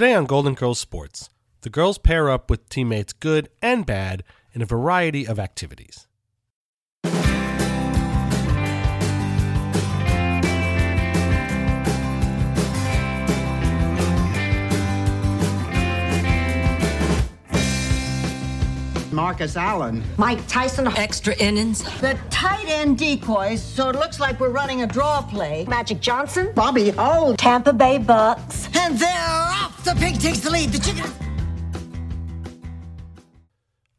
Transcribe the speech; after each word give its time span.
Today 0.00 0.14
on 0.14 0.24
Golden 0.24 0.54
Girls 0.54 0.80
Sports, 0.80 1.28
the 1.60 1.68
girls 1.68 1.98
pair 1.98 2.30
up 2.30 2.48
with 2.48 2.70
teammates 2.70 3.12
good 3.12 3.50
and 3.60 3.84
bad 3.84 4.24
in 4.54 4.62
a 4.62 4.64
variety 4.64 5.26
of 5.26 5.38
activities. 5.38 6.08
Marcus 19.12 19.56
Allen. 19.56 20.02
Mike 20.16 20.46
Tyson. 20.46 20.86
Extra 20.88 21.34
innings. 21.36 21.82
The 22.00 22.18
tight 22.30 22.66
end 22.68 22.98
decoys, 22.98 23.62
so 23.62 23.88
it 23.88 23.96
looks 23.96 24.20
like 24.20 24.40
we're 24.40 24.50
running 24.50 24.82
a 24.82 24.86
draw 24.86 25.22
play. 25.22 25.64
Magic 25.68 26.00
Johnson. 26.00 26.52
Bobby 26.54 26.90
Holt. 26.90 27.38
Tampa 27.38 27.72
Bay 27.72 27.98
Bucks. 27.98 28.68
And 28.76 28.98
they're 28.98 29.26
off! 29.28 29.82
The 29.84 29.94
pig 29.94 30.20
takes 30.20 30.40
the 30.40 30.50
lead. 30.50 30.70
The 30.70 30.78
chicken. 30.78 31.10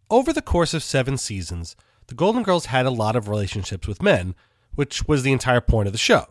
Over 0.09 0.33
the 0.33 0.41
course 0.41 0.73
of 0.73 0.83
seven 0.83 1.17
seasons, 1.17 1.75
the 2.07 2.15
Golden 2.15 2.43
Girls 2.43 2.65
had 2.65 2.85
a 2.85 2.91
lot 2.91 3.15
of 3.15 3.29
relationships 3.29 3.87
with 3.87 4.01
men, 4.01 4.35
which 4.75 5.07
was 5.07 5.23
the 5.23 5.31
entire 5.31 5.61
point 5.61 5.87
of 5.87 5.93
the 5.93 5.97
show. 5.97 6.25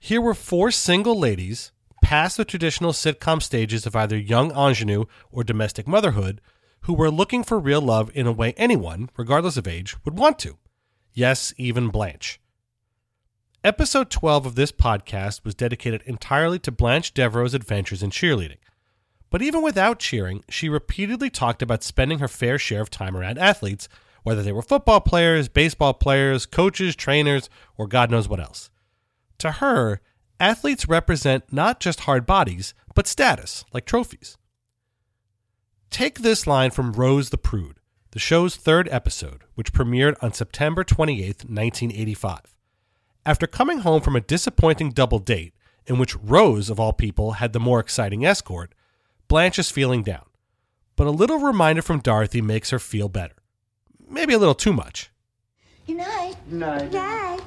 Here 0.00 0.20
were 0.20 0.34
four 0.34 0.70
single 0.70 1.16
ladies, 1.18 1.70
past 2.02 2.36
the 2.36 2.44
traditional 2.44 2.92
sitcom 2.92 3.40
stages 3.40 3.86
of 3.86 3.94
either 3.94 4.18
young 4.18 4.50
ingenue 4.50 5.04
or 5.30 5.44
domestic 5.44 5.86
motherhood, 5.86 6.40
who 6.84 6.94
were 6.94 7.10
looking 7.10 7.42
for 7.42 7.58
real 7.58 7.80
love 7.80 8.10
in 8.14 8.26
a 8.26 8.32
way 8.32 8.52
anyone, 8.56 9.08
regardless 9.16 9.56
of 9.56 9.66
age, 9.66 9.96
would 10.04 10.18
want 10.18 10.38
to. 10.38 10.58
Yes, 11.12 11.54
even 11.56 11.88
Blanche. 11.88 12.40
Episode 13.62 14.10
12 14.10 14.44
of 14.44 14.54
this 14.54 14.70
podcast 14.70 15.42
was 15.44 15.54
dedicated 15.54 16.02
entirely 16.04 16.58
to 16.58 16.70
Blanche 16.70 17.14
Devereaux's 17.14 17.54
adventures 17.54 18.02
in 18.02 18.10
cheerleading. 18.10 18.58
But 19.30 19.40
even 19.40 19.62
without 19.62 19.98
cheering, 19.98 20.44
she 20.50 20.68
repeatedly 20.68 21.30
talked 21.30 21.62
about 21.62 21.82
spending 21.82 22.18
her 22.18 22.28
fair 22.28 22.58
share 22.58 22.82
of 22.82 22.90
time 22.90 23.16
around 23.16 23.38
athletes, 23.38 23.88
whether 24.22 24.42
they 24.42 24.52
were 24.52 24.60
football 24.60 25.00
players, 25.00 25.48
baseball 25.48 25.94
players, 25.94 26.44
coaches, 26.44 26.94
trainers, 26.94 27.48
or 27.78 27.86
God 27.86 28.10
knows 28.10 28.28
what 28.28 28.40
else. 28.40 28.68
To 29.38 29.52
her, 29.52 30.02
athletes 30.38 30.86
represent 30.86 31.50
not 31.50 31.80
just 31.80 32.00
hard 32.00 32.26
bodies, 32.26 32.74
but 32.94 33.06
status, 33.06 33.64
like 33.72 33.86
trophies. 33.86 34.36
Take 35.90 36.20
this 36.20 36.46
line 36.46 36.70
from 36.70 36.92
Rose 36.92 37.30
the 37.30 37.38
Prude, 37.38 37.78
the 38.10 38.18
show's 38.18 38.56
third 38.56 38.88
episode, 38.90 39.42
which 39.54 39.72
premiered 39.72 40.16
on 40.22 40.32
September 40.32 40.84
28, 40.84 41.26
1985. 41.44 42.40
After 43.26 43.46
coming 43.46 43.78
home 43.78 44.02
from 44.02 44.16
a 44.16 44.20
disappointing 44.20 44.90
double 44.90 45.18
date, 45.18 45.54
in 45.86 45.98
which 45.98 46.16
Rose, 46.16 46.70
of 46.70 46.80
all 46.80 46.92
people, 46.92 47.32
had 47.32 47.52
the 47.52 47.60
more 47.60 47.80
exciting 47.80 48.24
escort, 48.24 48.74
Blanche 49.28 49.58
is 49.58 49.70
feeling 49.70 50.02
down. 50.02 50.24
But 50.96 51.06
a 51.06 51.10
little 51.10 51.38
reminder 51.38 51.82
from 51.82 52.00
Dorothy 52.00 52.40
makes 52.40 52.70
her 52.70 52.78
feel 52.78 53.08
better. 53.08 53.34
Maybe 54.08 54.34
a 54.34 54.38
little 54.38 54.54
too 54.54 54.72
much. 54.72 55.10
Good 55.86 55.96
night. 55.96 56.36
Night. 56.50 56.92
Night. 56.92 57.40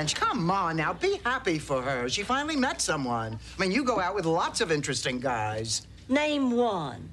Blanche, 0.00 0.14
come 0.14 0.50
on 0.50 0.76
now. 0.78 0.94
Be 0.94 1.20
happy 1.26 1.58
for 1.58 1.82
her. 1.82 2.08
She 2.08 2.22
finally 2.22 2.56
met 2.56 2.80
someone. 2.80 3.38
I 3.58 3.60
mean, 3.60 3.70
you 3.70 3.84
go 3.84 4.00
out 4.00 4.14
with 4.14 4.24
lots 4.24 4.62
of 4.62 4.72
interesting 4.72 5.20
guys. 5.20 5.86
Name 6.08 6.52
one. 6.52 7.10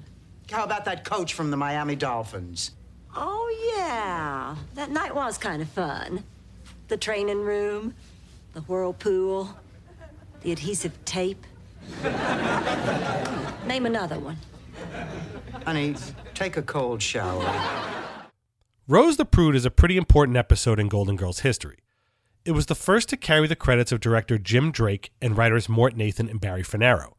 How 0.50 0.64
about 0.64 0.86
that 0.86 1.04
coach 1.04 1.34
from 1.34 1.50
the 1.50 1.56
Miami 1.58 1.96
Dolphins? 1.96 2.70
Oh, 3.14 3.74
yeah. 3.76 4.56
That 4.72 4.90
night 4.90 5.14
was 5.14 5.36
kind 5.36 5.60
of 5.60 5.68
fun. 5.68 6.24
The 6.88 6.96
training 6.96 7.42
room, 7.42 7.94
the 8.54 8.62
whirlpool, 8.62 9.54
the 10.40 10.52
adhesive 10.52 11.04
tape. 11.04 11.44
Name 13.66 13.84
another 13.84 14.18
one. 14.18 14.38
Honey, 15.66 15.94
take 16.32 16.56
a 16.56 16.62
cold 16.62 17.02
shower. 17.02 17.44
Rose 18.86 19.18
the 19.18 19.26
Prude 19.26 19.56
is 19.56 19.66
a 19.66 19.70
pretty 19.70 19.98
important 19.98 20.38
episode 20.38 20.80
in 20.80 20.88
Golden 20.88 21.16
Girls 21.16 21.40
history. 21.40 21.80
It 22.48 22.54
was 22.54 22.64
the 22.64 22.74
first 22.74 23.10
to 23.10 23.18
carry 23.18 23.46
the 23.46 23.54
credits 23.54 23.92
of 23.92 24.00
director 24.00 24.38
Jim 24.38 24.72
Drake 24.72 25.12
and 25.20 25.36
writers 25.36 25.68
Mort 25.68 25.94
Nathan 25.94 26.30
and 26.30 26.40
Barry 26.40 26.62
Fanaro. 26.62 27.12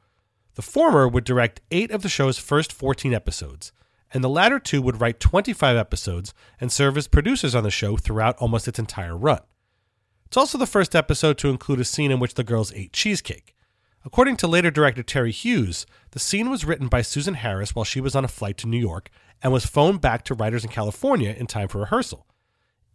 The 0.55 0.63
former 0.63 1.07
would 1.07 1.23
direct 1.23 1.61
eight 1.69 1.91
of 1.91 2.01
the 2.01 2.09
show's 2.09 2.39
first 2.39 2.73
14 2.73 3.13
episodes, 3.13 3.71
and 4.11 4.23
the 4.23 4.27
latter 4.27 4.57
two 4.57 4.81
would 4.81 4.99
write 4.99 5.19
25 5.19 5.77
episodes 5.77 6.33
and 6.59 6.71
serve 6.71 6.97
as 6.97 7.07
producers 7.07 7.53
on 7.53 7.61
the 7.61 7.69
show 7.69 7.95
throughout 7.95 8.37
almost 8.37 8.67
its 8.67 8.79
entire 8.79 9.15
run. 9.15 9.41
It's 10.25 10.35
also 10.35 10.57
the 10.57 10.65
first 10.65 10.95
episode 10.95 11.37
to 11.37 11.49
include 11.49 11.79
a 11.79 11.85
scene 11.85 12.09
in 12.09 12.19
which 12.19 12.33
the 12.33 12.43
girls 12.43 12.73
ate 12.73 12.91
cheesecake. 12.91 13.55
According 14.03 14.37
to 14.37 14.47
later 14.47 14.71
director 14.71 15.03
Terry 15.03 15.31
Hughes, 15.31 15.85
the 16.09 16.19
scene 16.19 16.49
was 16.49 16.65
written 16.65 16.87
by 16.87 17.03
Susan 17.03 17.35
Harris 17.35 17.75
while 17.75 17.85
she 17.85 18.01
was 18.01 18.15
on 18.15 18.25
a 18.25 18.27
flight 18.27 18.57
to 18.57 18.67
New 18.67 18.79
York 18.79 19.11
and 19.43 19.53
was 19.53 19.67
phoned 19.67 20.01
back 20.01 20.23
to 20.23 20.33
writers 20.33 20.63
in 20.63 20.71
California 20.71 21.35
in 21.37 21.45
time 21.45 21.67
for 21.67 21.81
rehearsal. 21.81 22.25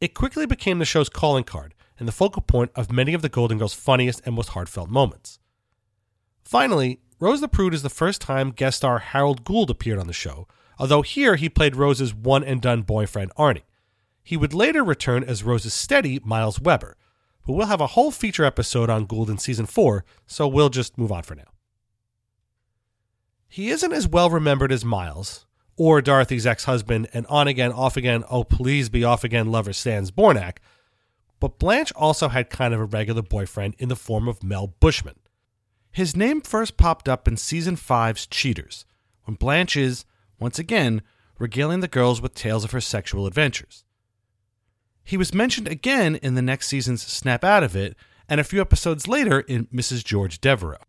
It 0.00 0.14
quickly 0.14 0.46
became 0.46 0.80
the 0.80 0.84
show's 0.84 1.08
calling 1.08 1.44
card 1.44 1.73
and 1.98 2.08
the 2.08 2.12
focal 2.12 2.42
point 2.42 2.70
of 2.74 2.92
many 2.92 3.14
of 3.14 3.22
the 3.22 3.28
Golden 3.28 3.58
Girls' 3.58 3.74
funniest 3.74 4.20
and 4.24 4.34
most 4.34 4.50
heartfelt 4.50 4.90
moments. 4.90 5.38
Finally, 6.42 7.00
Rose 7.20 7.40
the 7.40 7.48
Prude 7.48 7.74
is 7.74 7.82
the 7.82 7.88
first 7.88 8.20
time 8.20 8.50
guest 8.50 8.78
star 8.78 8.98
Harold 8.98 9.44
Gould 9.44 9.70
appeared 9.70 9.98
on 9.98 10.06
the 10.06 10.12
show, 10.12 10.46
although 10.78 11.02
here 11.02 11.36
he 11.36 11.48
played 11.48 11.76
Rose's 11.76 12.14
one 12.14 12.44
and 12.44 12.60
done 12.60 12.82
boyfriend 12.82 13.32
Arnie. 13.36 13.62
He 14.22 14.36
would 14.36 14.54
later 14.54 14.82
return 14.82 15.22
as 15.22 15.44
Rose's 15.44 15.74
steady 15.74 16.20
Miles 16.24 16.60
Weber, 16.60 16.96
but 17.46 17.52
we'll 17.52 17.66
have 17.66 17.80
a 17.80 17.88
whole 17.88 18.10
feature 18.10 18.44
episode 18.44 18.90
on 18.90 19.06
Gould 19.06 19.30
in 19.30 19.38
season 19.38 19.66
4, 19.66 20.04
so 20.26 20.48
we'll 20.48 20.70
just 20.70 20.98
move 20.98 21.12
on 21.12 21.22
for 21.22 21.34
now. 21.34 21.44
He 23.48 23.68
isn't 23.70 23.92
as 23.92 24.08
well 24.08 24.30
remembered 24.30 24.72
as 24.72 24.84
Miles, 24.84 25.46
or 25.76 26.00
Dorothy's 26.00 26.46
ex 26.46 26.64
husband 26.64 27.08
and 27.12 27.26
on 27.26 27.46
again, 27.46 27.72
off 27.72 27.96
again, 27.96 28.24
oh 28.30 28.44
please 28.44 28.88
be 28.88 29.04
off 29.04 29.24
again 29.24 29.52
lover 29.52 29.72
Stan 29.72 30.04
Zbornak, 30.06 30.56
but 31.40 31.58
Blanche 31.58 31.92
also 31.92 32.28
had 32.28 32.50
kind 32.50 32.72
of 32.72 32.80
a 32.80 32.84
regular 32.84 33.22
boyfriend 33.22 33.74
in 33.78 33.88
the 33.88 33.96
form 33.96 34.28
of 34.28 34.42
Mel 34.42 34.74
Bushman. 34.80 35.18
His 35.90 36.16
name 36.16 36.40
first 36.40 36.76
popped 36.76 37.08
up 37.08 37.28
in 37.28 37.36
season 37.36 37.76
5's 37.76 38.26
Cheaters, 38.26 38.84
when 39.24 39.36
Blanche 39.36 39.76
is, 39.76 40.04
once 40.38 40.58
again, 40.58 41.02
regaling 41.38 41.80
the 41.80 41.88
girls 41.88 42.20
with 42.20 42.34
tales 42.34 42.64
of 42.64 42.72
her 42.72 42.80
sexual 42.80 43.26
adventures. 43.26 43.84
He 45.04 45.16
was 45.16 45.34
mentioned 45.34 45.68
again 45.68 46.16
in 46.16 46.34
the 46.34 46.42
next 46.42 46.68
season's 46.68 47.02
Snap 47.02 47.44
Out 47.44 47.62
of 47.62 47.76
It 47.76 47.96
and 48.28 48.40
a 48.40 48.44
few 48.44 48.60
episodes 48.60 49.06
later 49.06 49.40
in 49.40 49.66
Mrs. 49.66 50.04
George 50.04 50.40
Devereaux. 50.40 50.82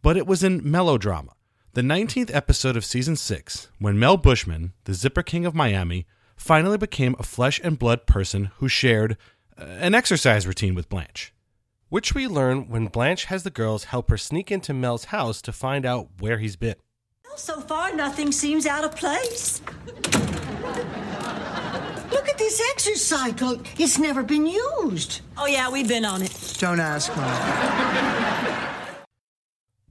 But 0.00 0.16
it 0.16 0.26
was 0.26 0.42
in 0.42 0.68
Melodrama, 0.68 1.32
the 1.74 1.82
19th 1.82 2.34
episode 2.34 2.76
of 2.76 2.84
season 2.84 3.16
6, 3.16 3.68
when 3.78 3.98
Mel 3.98 4.16
Bushman, 4.16 4.74
the 4.84 4.94
Zipper 4.94 5.22
King 5.22 5.46
of 5.46 5.54
Miami, 5.54 6.06
finally 6.36 6.76
became 6.76 7.16
a 7.18 7.22
flesh 7.22 7.60
and 7.64 7.78
blood 7.78 8.06
person 8.06 8.50
who 8.56 8.68
shared 8.68 9.16
Uh, 9.58 9.64
an 9.64 9.94
exercise 9.94 10.46
routine 10.46 10.74
with 10.74 10.88
Blanche. 10.88 11.32
Which 11.88 12.14
we 12.14 12.26
learn 12.26 12.68
when 12.68 12.86
Blanche 12.86 13.26
has 13.26 13.42
the 13.42 13.50
girls 13.50 13.84
help 13.84 14.08
her 14.08 14.16
sneak 14.16 14.50
into 14.50 14.72
Mel's 14.72 15.06
house 15.06 15.42
to 15.42 15.52
find 15.52 15.84
out 15.84 16.08
where 16.20 16.38
he's 16.38 16.56
been. 16.56 16.76
Well, 17.24 17.36
so 17.36 17.60
far, 17.60 17.94
nothing 17.94 18.32
seems 18.32 18.66
out 18.66 18.84
of 18.84 18.96
place. 18.96 19.60
Look 22.10 22.28
at 22.28 22.38
this 22.38 22.62
exercise 22.70 23.02
cycle. 23.02 23.60
It's 23.78 23.98
never 23.98 24.22
been 24.22 24.46
used. 24.46 25.20
Oh, 25.36 25.46
yeah, 25.46 25.70
we've 25.70 25.88
been 25.88 26.04
on 26.04 26.22
it. 26.22 26.54
Don't 26.58 26.80
ask 26.80 27.14
me. 27.14 27.22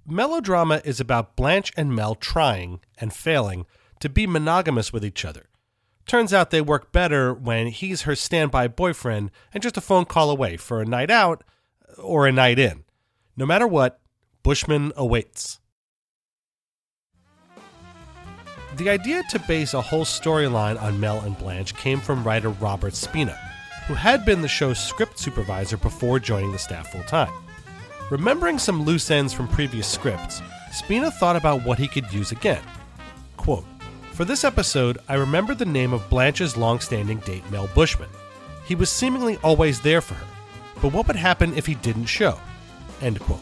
Melodrama 0.07 0.81
is 0.83 0.99
about 0.99 1.35
Blanche 1.35 1.71
and 1.77 1.95
Mel 1.95 2.15
trying 2.15 2.79
and 2.97 3.13
failing 3.13 3.67
to 3.99 4.09
be 4.09 4.25
monogamous 4.25 4.91
with 4.91 5.05
each 5.05 5.23
other. 5.23 5.50
Turns 6.05 6.33
out 6.33 6.49
they 6.49 6.61
work 6.61 6.91
better 6.91 7.33
when 7.33 7.67
he's 7.67 8.03
her 8.03 8.15
standby 8.15 8.67
boyfriend 8.67 9.31
and 9.53 9.63
just 9.63 9.77
a 9.77 9.81
phone 9.81 10.05
call 10.05 10.29
away 10.29 10.57
for 10.57 10.81
a 10.81 10.85
night 10.85 11.11
out 11.11 11.43
or 11.97 12.27
a 12.27 12.31
night 12.31 12.59
in. 12.59 12.83
No 13.37 13.45
matter 13.45 13.67
what, 13.67 13.99
Bushman 14.43 14.91
awaits. 14.95 15.59
The 18.77 18.89
idea 18.89 19.23
to 19.29 19.39
base 19.39 19.73
a 19.73 19.81
whole 19.81 20.05
storyline 20.05 20.81
on 20.81 20.99
Mel 20.99 21.19
and 21.19 21.37
Blanche 21.37 21.75
came 21.75 21.99
from 21.99 22.23
writer 22.23 22.49
Robert 22.49 22.95
Spina, 22.95 23.37
who 23.87 23.93
had 23.93 24.25
been 24.25 24.41
the 24.41 24.47
show's 24.47 24.79
script 24.79 25.19
supervisor 25.19 25.77
before 25.77 26.19
joining 26.19 26.51
the 26.51 26.57
staff 26.57 26.91
full 26.91 27.03
time. 27.03 27.31
Remembering 28.09 28.57
some 28.57 28.83
loose 28.83 29.11
ends 29.11 29.33
from 29.33 29.47
previous 29.47 29.87
scripts, 29.87 30.41
Spina 30.71 31.11
thought 31.11 31.35
about 31.35 31.65
what 31.65 31.79
he 31.79 31.87
could 31.87 32.11
use 32.11 32.31
again. 32.31 32.63
Quote, 33.37 33.65
For 34.21 34.25
this 34.25 34.43
episode, 34.43 34.99
I 35.07 35.15
remembered 35.15 35.57
the 35.57 35.65
name 35.65 35.93
of 35.93 36.07
Blanche's 36.07 36.55
long-standing 36.55 37.21
date, 37.21 37.41
Mel 37.49 37.67
Bushman. 37.73 38.07
He 38.63 38.75
was 38.75 38.91
seemingly 38.91 39.37
always 39.37 39.81
there 39.81 39.99
for 39.99 40.13
her, 40.13 40.27
but 40.79 40.93
what 40.93 41.07
would 41.07 41.15
happen 41.15 41.57
if 41.57 41.65
he 41.65 41.73
didn't 41.73 42.05
show? 42.05 42.37
End 43.01 43.19
quote. 43.19 43.39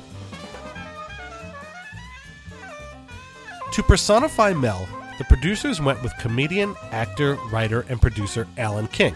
To 3.73 3.83
personify 3.83 4.53
Mel, 4.53 4.87
the 5.17 5.25
producers 5.25 5.81
went 5.81 6.01
with 6.01 6.17
comedian, 6.17 6.73
actor, 6.91 7.35
writer, 7.51 7.81
and 7.89 8.01
producer 8.01 8.47
Alan 8.57 8.87
King, 8.87 9.15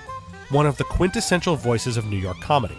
one 0.50 0.66
of 0.66 0.76
the 0.76 0.84
quintessential 0.84 1.56
voices 1.56 1.96
of 1.96 2.08
New 2.08 2.18
York 2.18 2.42
comedy. 2.42 2.78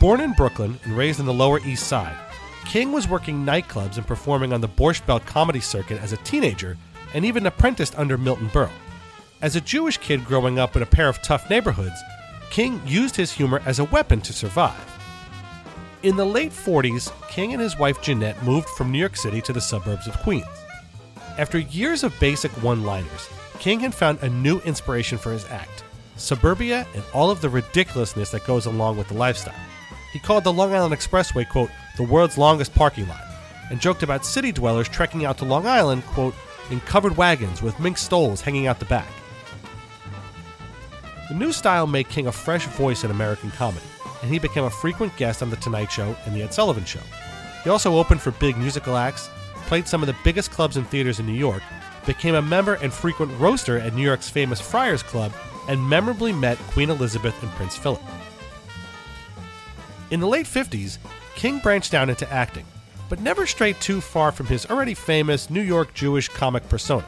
Born 0.00 0.20
in 0.20 0.34
Brooklyn 0.34 0.78
and 0.84 0.98
raised 0.98 1.18
in 1.18 1.24
the 1.24 1.32
Lower 1.32 1.60
East 1.60 1.86
Side, 1.86 2.18
King 2.66 2.92
was 2.92 3.08
working 3.08 3.46
nightclubs 3.46 3.96
and 3.96 4.06
performing 4.06 4.52
on 4.52 4.60
the 4.60 4.68
Borscht 4.68 5.06
Belt 5.06 5.24
comedy 5.24 5.60
circuit 5.60 6.02
as 6.02 6.12
a 6.12 6.18
teenager 6.18 6.76
and 7.14 7.24
even 7.24 7.46
apprenticed 7.46 7.98
under 7.98 8.18
Milton 8.18 8.48
Berle. 8.48 8.70
As 9.40 9.56
a 9.56 9.60
Jewish 9.60 9.98
kid 9.98 10.24
growing 10.24 10.58
up 10.58 10.76
in 10.76 10.82
a 10.82 10.86
pair 10.86 11.08
of 11.08 11.20
tough 11.22 11.50
neighborhoods, 11.50 12.00
King 12.50 12.80
used 12.86 13.16
his 13.16 13.32
humor 13.32 13.62
as 13.66 13.78
a 13.78 13.84
weapon 13.84 14.20
to 14.20 14.32
survive. 14.32 14.88
In 16.02 16.16
the 16.16 16.24
late 16.24 16.52
40s, 16.52 17.12
King 17.28 17.52
and 17.52 17.62
his 17.62 17.78
wife 17.78 18.02
Jeanette 18.02 18.42
moved 18.42 18.68
from 18.70 18.90
New 18.90 18.98
York 18.98 19.16
City 19.16 19.40
to 19.42 19.52
the 19.52 19.60
suburbs 19.60 20.06
of 20.06 20.18
Queens. 20.18 20.46
After 21.38 21.58
years 21.58 22.04
of 22.04 22.18
basic 22.20 22.50
one 22.62 22.82
liners, 22.82 23.28
King 23.58 23.80
had 23.80 23.94
found 23.94 24.18
a 24.20 24.28
new 24.28 24.60
inspiration 24.60 25.18
for 25.18 25.32
his 25.32 25.44
act 25.46 25.84
suburbia 26.16 26.86
and 26.94 27.02
all 27.14 27.30
of 27.30 27.40
the 27.40 27.48
ridiculousness 27.48 28.30
that 28.30 28.46
goes 28.46 28.66
along 28.66 28.96
with 28.96 29.08
the 29.08 29.14
lifestyle. 29.14 29.54
He 30.12 30.18
called 30.18 30.44
the 30.44 30.52
Long 30.52 30.74
Island 30.74 30.94
Expressway, 30.94 31.48
quote, 31.48 31.70
the 31.96 32.02
world's 32.02 32.38
longest 32.38 32.74
parking 32.74 33.08
lot, 33.08 33.22
and 33.70 33.80
joked 33.80 34.02
about 34.02 34.26
city 34.26 34.52
dwellers 34.52 34.88
trekking 34.88 35.24
out 35.24 35.38
to 35.38 35.44
Long 35.44 35.66
Island, 35.66 36.04
quote, 36.04 36.34
in 36.72 36.80
covered 36.80 37.16
wagons 37.16 37.62
with 37.62 37.78
mink 37.78 37.98
stoles 37.98 38.40
hanging 38.40 38.66
out 38.66 38.78
the 38.80 38.86
back. 38.86 39.12
The 41.28 41.34
new 41.34 41.52
style 41.52 41.86
made 41.86 42.08
King 42.08 42.26
a 42.26 42.32
fresh 42.32 42.66
voice 42.66 43.04
in 43.04 43.10
American 43.10 43.50
comedy, 43.52 43.86
and 44.22 44.30
he 44.30 44.38
became 44.38 44.64
a 44.64 44.70
frequent 44.70 45.16
guest 45.16 45.42
on 45.42 45.50
The 45.50 45.56
Tonight 45.56 45.92
Show 45.92 46.16
and 46.24 46.34
The 46.34 46.42
Ed 46.42 46.52
Sullivan 46.52 46.84
Show. 46.84 47.00
He 47.62 47.70
also 47.70 47.96
opened 47.96 48.20
for 48.20 48.32
big 48.32 48.56
musical 48.56 48.96
acts, 48.96 49.30
played 49.66 49.86
some 49.86 50.02
of 50.02 50.08
the 50.08 50.16
biggest 50.24 50.50
clubs 50.50 50.76
and 50.76 50.86
theaters 50.88 51.20
in 51.20 51.26
New 51.26 51.32
York, 51.32 51.62
became 52.06 52.34
a 52.34 52.42
member 52.42 52.74
and 52.74 52.92
frequent 52.92 53.38
roaster 53.38 53.78
at 53.78 53.94
New 53.94 54.02
York's 54.02 54.28
famous 54.28 54.60
Friars 54.60 55.02
Club, 55.02 55.32
and 55.68 55.88
memorably 55.88 56.32
met 56.32 56.58
Queen 56.72 56.90
Elizabeth 56.90 57.40
and 57.42 57.52
Prince 57.52 57.76
Philip. 57.76 58.02
In 60.10 60.20
the 60.20 60.26
late 60.26 60.46
50s, 60.46 60.98
King 61.36 61.60
branched 61.60 61.92
down 61.92 62.10
into 62.10 62.30
acting, 62.32 62.66
but 63.12 63.20
never 63.20 63.44
strayed 63.44 63.78
too 63.78 64.00
far 64.00 64.32
from 64.32 64.46
his 64.46 64.64
already 64.70 64.94
famous 64.94 65.50
New 65.50 65.60
York 65.60 65.92
Jewish 65.92 66.30
comic 66.30 66.66
persona. 66.70 67.04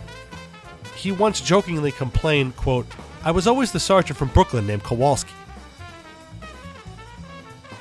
He 0.94 1.10
once 1.10 1.40
jokingly 1.40 1.92
complained, 1.92 2.56
quote, 2.56 2.86
I 3.24 3.30
was 3.30 3.46
always 3.46 3.72
the 3.72 3.80
sergeant 3.80 4.18
from 4.18 4.28
Brooklyn 4.28 4.66
named 4.66 4.82
Kowalski. 4.82 5.32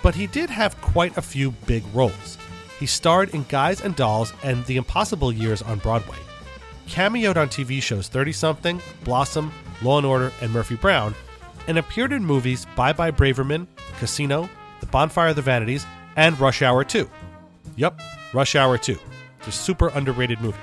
But 0.01 0.15
he 0.15 0.25
did 0.25 0.49
have 0.49 0.79
quite 0.79 1.17
a 1.17 1.21
few 1.21 1.51
big 1.67 1.83
roles. 1.93 2.37
He 2.79 2.85
starred 2.85 3.35
in 3.35 3.43
Guys 3.49 3.81
and 3.81 3.93
Dolls 3.93 4.31
and 4.41 4.65
The 4.67 4.77
Impossible 4.77 5.33
Years 5.33 5.61
on 5.61 5.79
Broadway, 5.79 6.15
cameoed 6.87 7.35
on 7.35 7.49
TV 7.49 7.81
shows 7.81 8.07
30 8.07 8.31
Something, 8.31 8.81
Blossom, 9.03 9.51
Law 9.81 9.97
and 9.97 10.07
Order, 10.07 10.31
and 10.39 10.53
Murphy 10.53 10.75
Brown, 10.75 11.13
and 11.67 11.77
appeared 11.77 12.13
in 12.13 12.23
movies 12.23 12.67
Bye 12.77 12.93
Bye 12.93 13.11
Braverman, 13.11 13.67
Casino, 13.99 14.49
The 14.79 14.85
Bonfire 14.85 15.31
of 15.31 15.35
the 15.35 15.41
Vanities, 15.41 15.85
and 16.15 16.39
Rush 16.39 16.61
Hour 16.61 16.85
2. 16.85 17.09
Yup, 17.75 17.99
Rush 18.33 18.55
Hour 18.55 18.77
2. 18.77 18.97
It's 19.39 19.47
a 19.47 19.51
super 19.51 19.87
underrated 19.89 20.39
movie. 20.41 20.57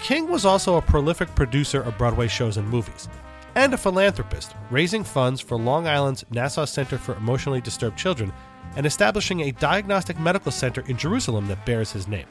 King 0.00 0.28
was 0.28 0.44
also 0.44 0.76
a 0.76 0.82
prolific 0.82 1.34
producer 1.34 1.82
of 1.82 1.98
Broadway 1.98 2.28
shows 2.28 2.56
and 2.56 2.68
movies, 2.68 3.08
and 3.54 3.74
a 3.74 3.76
philanthropist, 3.76 4.54
raising 4.70 5.02
funds 5.02 5.40
for 5.40 5.56
Long 5.56 5.88
Island's 5.88 6.24
Nassau 6.30 6.64
Center 6.64 6.98
for 6.98 7.14
Emotionally 7.16 7.60
Disturbed 7.60 7.98
Children 7.98 8.32
and 8.76 8.86
establishing 8.86 9.40
a 9.40 9.52
diagnostic 9.52 10.18
medical 10.18 10.52
center 10.52 10.82
in 10.88 10.96
Jerusalem 10.96 11.46
that 11.48 11.64
bears 11.66 11.90
his 11.90 12.06
name. 12.06 12.26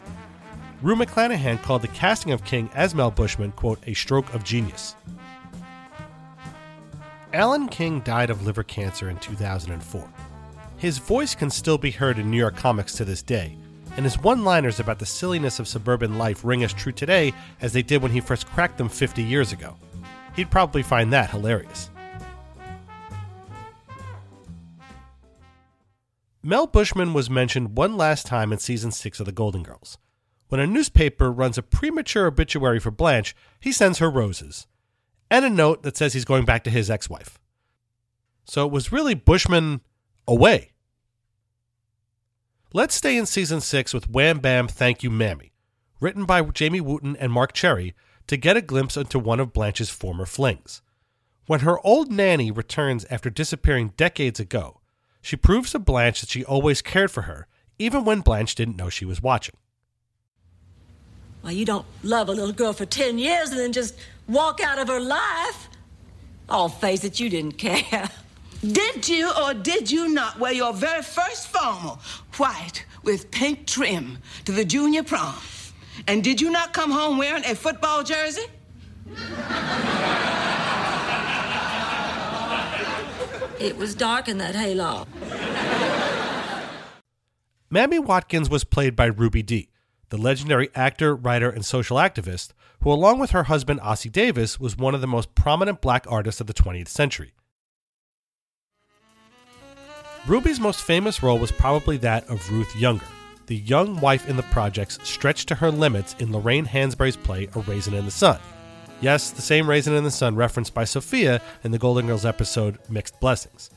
Rue 0.82 0.96
McClanahan 0.96 1.62
called 1.62 1.82
the 1.82 1.88
casting 1.90 2.32
of 2.32 2.44
King 2.44 2.70
as 2.76 2.94
Mel 2.94 3.12
Bushman, 3.12 3.54
quote, 3.54 3.80
a 3.88 3.94
stroke 3.94 4.34
of 4.34 4.44
genius. 4.44 4.96
Alan 7.34 7.68
King 7.68 8.00
died 8.02 8.30
of 8.30 8.46
liver 8.46 8.64
cancer 8.64 9.10
in 9.10 9.18
2004. 9.18 10.13
His 10.84 10.98
voice 10.98 11.34
can 11.34 11.50
still 11.50 11.78
be 11.78 11.92
heard 11.92 12.20
in 12.20 12.30
New 12.30 12.36
York 12.36 12.58
comics 12.58 12.94
to 12.96 13.06
this 13.06 13.24
day, 13.24 13.56
and 13.96 14.04
his 14.04 14.20
one 14.20 14.44
liners 14.44 14.82
about 14.82 15.00
the 15.00 15.06
silliness 15.06 15.58
of 15.58 15.66
suburban 15.66 16.18
life 16.18 16.44
ring 16.44 16.62
as 16.62 16.74
true 16.74 16.92
today 16.92 17.34
as 17.62 17.72
they 17.72 17.82
did 17.82 18.02
when 18.02 18.12
he 18.12 18.20
first 18.20 18.48
cracked 18.48 18.78
them 18.78 18.90
50 18.90 19.24
years 19.24 19.54
ago. 19.54 19.78
He'd 20.36 20.52
probably 20.52 20.84
find 20.84 21.14
that 21.14 21.30
hilarious. 21.30 21.90
Mel 26.44 26.68
Bushman 26.68 27.14
was 27.14 27.30
mentioned 27.30 27.78
one 27.78 27.96
last 27.96 28.26
time 28.26 28.52
in 28.52 28.60
season 28.60 28.92
6 28.92 29.22
of 29.22 29.26
The 29.26 29.32
Golden 29.32 29.64
Girls. 29.64 29.98
When 30.50 30.60
a 30.60 30.68
newspaper 30.68 31.32
runs 31.32 31.58
a 31.58 31.64
premature 31.64 32.28
obituary 32.28 32.82
for 32.82 32.92
Blanche, 32.92 33.38
he 33.62 33.72
sends 33.72 34.00
her 34.00 34.12
roses 34.12 34.68
and 35.32 35.46
a 35.46 35.50
note 35.50 35.84
that 35.84 35.96
says 35.96 36.12
he's 36.12 36.26
going 36.26 36.44
back 36.44 36.66
to 36.66 36.70
his 36.70 36.92
ex 36.92 37.10
wife. 37.10 37.40
So 38.44 38.66
it 38.66 38.72
was 38.74 38.92
really 38.92 39.14
Bushman 39.14 39.80
away. 40.28 40.72
Let's 42.76 42.96
stay 42.96 43.18
in 43.18 43.28
season 43.28 43.62
6 43.62 43.94
with 43.94 44.10
Wham 44.10 44.40
Bam 44.40 44.68
Thank 44.68 45.04
You 45.04 45.12
Mammy, 45.12 45.54
written 46.00 46.26
by 46.26 46.42
Jamie 46.42 46.82
Wooten 46.82 47.16
and 47.18 47.32
Marc 47.32 47.54
Cherry, 47.54 47.94
to 48.26 48.36
get 48.36 48.58
a 48.58 48.64
glimpse 48.64 48.98
into 48.98 49.20
one 49.20 49.40
of 49.40 49.54
Blanche's 49.54 49.92
former 49.92 50.26
flings. 50.26 50.82
When 51.46 51.60
her 51.60 51.80
old 51.86 52.12
nanny 52.12 52.50
returns 52.50 53.06
after 53.12 53.30
disappearing 53.30 53.94
decades 53.96 54.40
ago, 54.40 54.82
she 55.22 55.36
proves 55.36 55.70
to 55.74 55.78
Blanche 55.78 56.22
that 56.22 56.32
she 56.32 56.44
always 56.44 56.82
cared 56.82 57.12
for 57.12 57.22
her, 57.22 57.46
even 57.78 58.06
when 58.06 58.22
Blanche 58.22 58.56
didn't 58.56 58.78
know 58.78 58.90
she 58.90 59.06
was 59.06 59.22
watching. 59.22 59.54
Why, 61.42 61.52
you 61.52 61.66
don't 61.66 61.86
love 62.02 62.28
a 62.28 62.32
little 62.32 62.54
girl 62.54 62.74
for 62.74 62.88
10 62.88 63.20
years 63.20 63.52
and 63.52 63.60
then 63.60 63.72
just 63.72 63.94
walk 64.28 64.60
out 64.60 64.80
of 64.80 64.88
her 64.88 65.00
life. 65.00 65.70
I'll 66.50 66.70
face 66.70 67.04
it, 67.04 67.20
you 67.20 67.30
didn't 67.30 67.60
care. 67.60 68.10
Did 68.72 69.10
you 69.10 69.30
or 69.44 69.54
did 69.54 69.92
you 69.92 70.08
not 70.08 70.40
wear 70.40 70.54
your 70.54 70.72
very 70.72 71.02
first 71.02 71.50
formal, 71.50 72.00
white 72.38 72.86
with 73.04 73.30
pink 73.30 73.68
trim, 73.68 74.20
to 74.46 74.54
the 74.54 74.64
junior 74.64 75.04
prom? 75.04 75.36
And 76.08 76.24
did 76.24 76.40
you 76.40 76.50
not 76.50 76.72
come 76.74 76.90
home 76.90 77.18
wearing 77.18 77.44
a 77.44 77.56
football 77.56 78.04
jersey? 78.04 78.46
It 83.60 83.76
was 83.76 83.96
dark 83.96 84.30
in 84.30 84.38
that 84.38 84.56
hayloft. 84.56 85.10
Mammy 87.70 88.00
Watkins 88.00 88.50
was 88.50 88.64
played 88.64 88.96
by 88.96 89.08
Ruby 89.08 89.44
Dee, 89.44 89.72
the 90.08 90.18
legendary 90.18 90.70
actor, 90.74 91.14
writer, 91.14 91.50
and 91.50 91.66
social 91.66 91.98
activist 91.98 92.52
who, 92.82 92.94
along 92.94 93.20
with 93.20 93.32
her 93.32 93.44
husband 93.44 93.82
Ossie 93.82 94.12
Davis, 94.12 94.58
was 94.58 94.78
one 94.78 94.96
of 94.96 95.02
the 95.02 95.08
most 95.08 95.36
prominent 95.36 95.82
black 95.82 96.06
artists 96.08 96.40
of 96.40 96.48
the 96.48 96.54
20th 96.54 96.88
century. 96.88 97.34
Ruby's 100.26 100.60
most 100.60 100.84
famous 100.84 101.22
role 101.22 101.38
was 101.38 101.52
probably 101.52 101.98
that 101.98 102.26
of 102.30 102.50
Ruth 102.50 102.74
Younger, 102.78 103.06
the 103.48 103.58
young 103.58 104.00
wife 104.00 104.30
in 104.30 104.38
the 104.38 104.44
projects 104.44 104.98
stretched 105.04 105.50
to 105.50 105.56
her 105.56 105.70
limits 105.70 106.16
in 106.18 106.32
Lorraine 106.32 106.66
Hansberry's 106.66 107.18
play 107.18 107.50
A 107.56 107.60
Raisin 107.60 107.94
in 107.94 108.06
the 108.06 108.12
Sun. 108.12 108.40
Yes, 109.02 109.32
the 109.32 109.42
same 109.42 109.70
Raisin 109.70 109.96
in 109.96 110.06
the 110.06 110.12
Sun 110.12 110.38
referenced 110.38 110.74
by 110.74 110.86
Sophia 110.86 111.42
in 111.66 111.72
the 111.72 111.78
Golden 111.78 112.08
Girls 112.08 112.26
episode 112.26 112.80
Mixed 112.90 113.20
Blessings. 113.20 113.70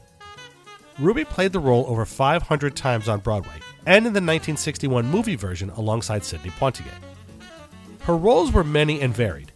Ruby 1.00 1.24
played 1.24 1.50
the 1.50 1.58
role 1.58 1.84
over 1.88 2.04
500 2.04 2.76
times 2.76 3.08
on 3.08 3.18
Broadway 3.18 3.58
and 3.84 4.06
in 4.06 4.12
the 4.12 4.20
1961 4.20 5.04
movie 5.04 5.34
version 5.34 5.70
alongside 5.70 6.22
Sidney 6.22 6.50
Poitier. 6.50 6.94
Her 8.02 8.16
roles 8.16 8.52
were 8.52 8.62
many 8.62 9.00
and 9.00 9.12
varied. 9.12 9.50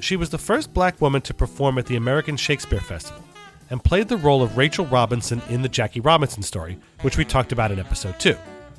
She 0.00 0.16
was 0.16 0.28
the 0.28 0.36
first 0.36 0.74
black 0.74 1.00
woman 1.00 1.22
to 1.22 1.32
perform 1.32 1.78
at 1.78 1.86
the 1.86 1.96
American 1.96 2.36
Shakespeare 2.36 2.80
Festival 2.80 3.24
and 3.70 3.82
played 3.82 4.08
the 4.08 4.16
role 4.16 4.42
of 4.42 4.56
Rachel 4.56 4.86
Robinson 4.86 5.42
in 5.48 5.62
the 5.62 5.68
Jackie 5.68 6.00
Robinson 6.00 6.42
story, 6.42 6.78
which 7.02 7.16
we 7.16 7.24
talked 7.24 7.52
about 7.52 7.70
in 7.70 7.78
episode 7.78 8.18
2. 8.18 8.36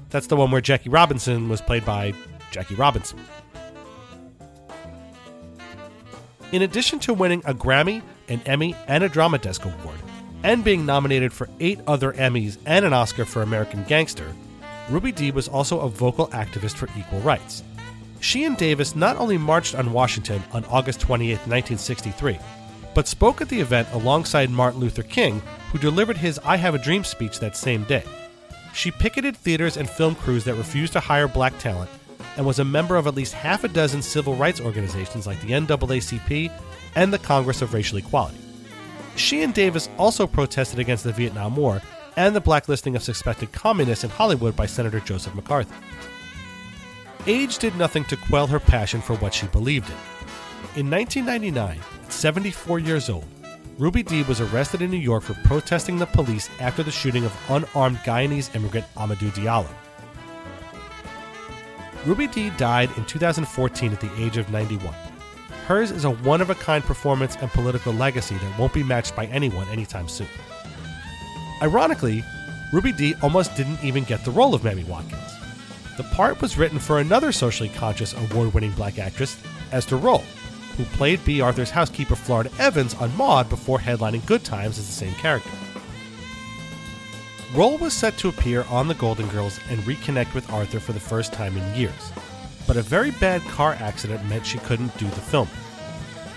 That's 0.10 0.28
the 0.28 0.36
one 0.36 0.52
where 0.52 0.62
Jackie 0.62 0.90
Robinson 0.90 1.50
was 1.50 1.62
played 1.62 1.86
by 1.86 2.14
Jackie 2.52 2.76
Robinson. 2.76 3.20
In 6.52 6.64
addition 6.64 6.98
to 7.00 7.14
winning 7.14 7.44
a 7.46 7.54
Grammy, 7.54 8.02
an 8.28 8.42
Emmy, 8.46 8.76
and 8.88 9.04
a 9.04 9.10
Drama 9.10 9.38
Desk 9.38 9.64
Award, 9.64 10.00
and 10.42 10.64
being 10.64 10.86
nominated 10.86 11.32
for 11.32 11.48
eight 11.60 11.80
other 11.86 12.14
Emmys 12.14 12.58
and 12.66 12.86
an 12.86 12.94
Oscar 12.94 13.26
for 13.26 13.44
American 13.44 13.84
Gangster, 13.84 14.34
Ruby 14.90 15.12
Dee 15.12 15.32
was 15.32 15.48
also 15.48 15.82
a 15.82 15.90
vocal 15.90 16.28
activist 16.30 16.74
for 16.74 16.90
equal 16.98 17.20
rights. 17.20 17.62
She 18.20 18.46
and 18.46 18.58
Davis 18.58 18.96
not 18.96 19.18
only 19.18 19.38
marched 19.38 19.76
on 19.76 19.94
Washington 19.94 20.42
on 20.52 20.66
August 20.66 21.00
28, 21.02 21.34
1963, 21.48 22.40
but 22.94 23.08
spoke 23.08 23.42
at 23.42 23.50
the 23.50 23.60
event 23.60 23.88
alongside 23.94 24.50
Martin 24.50 24.80
Luther 24.80 25.04
King, 25.04 25.42
who 25.72 25.78
delivered 25.78 26.18
his 26.18 26.40
I 26.44 26.58
Have 26.58 26.76
a 26.76 26.80
Dream 26.80 27.04
speech 27.04 27.40
that 27.40 27.56
same 27.56 27.84
day. 27.84 28.04
She 28.74 28.92
picketed 28.92 29.36
theaters 29.36 29.78
and 29.78 29.90
film 29.90 30.16
crews 30.16 30.44
that 30.46 30.56
refused 30.56 30.94
to 30.94 31.00
hire 31.00 31.28
black 31.28 31.58
talent 31.60 31.90
and 32.38 32.46
was 32.46 32.60
a 32.60 32.66
member 32.66 32.96
of 32.96 33.08
at 33.08 33.16
least 33.16 33.34
half 33.34 33.64
a 33.64 33.68
dozen 33.68 34.02
civil 34.02 34.36
rights 34.36 34.62
organizations 34.62 35.28
like 35.28 35.42
the 35.42 35.52
NAACP 35.52 36.52
and 36.96 37.12
the 37.12 37.20
Congress 37.20 37.62
of 37.62 37.74
Racial 37.74 37.98
Equality. 37.98 38.38
She 39.16 39.44
and 39.44 39.54
Davis 39.54 39.90
also 39.98 40.26
protested 40.26 40.80
against 40.80 41.04
the 41.04 41.12
Vietnam 41.12 41.56
War 41.56 41.82
and 42.16 42.36
the 42.36 42.42
blacklisting 42.42 42.96
of 42.96 43.04
suspected 43.04 43.52
communists 43.52 44.04
in 44.04 44.10
Hollywood 44.10 44.56
by 44.56 44.66
Senator 44.66 45.00
Joseph 45.00 45.36
McCarthy. 45.36 45.76
Age 47.28 47.58
did 47.58 47.76
nothing 47.76 48.06
to 48.06 48.16
quell 48.16 48.48
her 48.48 48.60
passion 48.60 49.02
for 49.02 49.16
what 49.18 49.34
she 49.34 49.48
believed 49.48 49.90
in. 49.90 49.96
In 50.82 50.90
1999, 50.90 51.80
at 51.80 51.99
74 52.12 52.80
years 52.80 53.10
old, 53.10 53.26
Ruby 53.78 54.04
Dee 54.04 54.24
was 54.24 54.42
arrested 54.42 54.82
in 54.82 54.92
New 54.92 54.98
York 54.98 55.24
for 55.24 55.36
protesting 55.46 55.98
the 55.98 56.06
police 56.06 56.50
after 56.60 56.84
the 56.84 56.92
shooting 56.92 57.24
of 57.24 57.36
unarmed 57.50 57.98
Guyanese 58.00 58.54
immigrant 58.56 58.86
Amadou 58.96 59.32
Diallo. 59.32 59.70
Ruby 62.06 62.28
Dee 62.28 62.50
died 62.52 62.90
in 62.98 63.06
2014 63.06 63.94
at 63.94 64.02
the 64.02 64.14
age 64.22 64.38
of 64.38 64.50
91. 64.52 64.94
Hers 65.66 65.92
is 65.92 66.04
a 66.04 66.10
one 66.12 66.42
of 66.42 66.50
a 66.50 66.56
kind 66.56 66.84
performance 66.84 67.36
and 67.38 67.50
political 67.52 67.94
legacy 67.94 68.36
that 68.36 68.60
won't 68.60 68.74
be 68.74 68.84
matched 68.84 69.16
by 69.16 69.28
anyone 69.28 69.68
anytime 69.70 70.08
soon. 70.08 70.28
Ironically, 71.62 72.24
Ruby 72.74 72.92
Dee 72.92 73.16
almost 73.22 73.56
didn't 73.56 73.84
even 73.84 74.04
get 74.04 74.26
the 74.26 74.32
role 74.32 74.54
of 74.54 74.64
Mammy 74.64 74.84
Watkins. 74.84 75.36
The 75.98 76.04
part 76.16 76.42
was 76.42 76.58
written 76.58 76.80
for 76.80 77.00
another 77.00 77.32
socially 77.32 77.70
conscious 77.70 78.14
award 78.14 78.54
winning 78.54 78.72
black 78.72 78.98
actress, 79.00 79.38
Esther 79.72 79.98
Rolle, 79.98 80.24
who 80.80 80.86
played 80.96 81.24
Bea 81.26 81.42
Arthur's 81.42 81.72
housekeeper 81.72 82.16
Florida 82.16 82.50
Evans 82.58 82.94
on 82.94 83.14
Maude 83.18 83.50
before 83.50 83.80
headlining 83.80 84.26
Good 84.26 84.46
Times 84.46 84.80
as 84.80 84.88
the 84.88 84.94
same 84.94 85.14
character. 85.16 85.50
Rolle 87.54 87.78
was 87.80 87.92
set 87.92 88.18
to 88.20 88.30
appear 88.30 88.64
on 88.70 88.88
The 88.88 88.94
Golden 88.94 89.28
Girls 89.28 89.60
and 89.70 89.82
reconnect 89.82 90.34
with 90.34 90.50
Arthur 90.50 90.80
for 90.80 90.94
the 90.94 91.00
first 91.00 91.34
time 91.34 91.58
in 91.58 91.76
years, 91.76 92.14
but 92.66 92.78
a 92.78 92.82
very 92.82 93.12
bad 93.12 93.42
car 93.42 93.74
accident 93.74 94.24
meant 94.30 94.46
she 94.46 94.58
couldn't 94.60 94.98
do 94.98 95.06
the 95.08 95.20
film. 95.20 95.50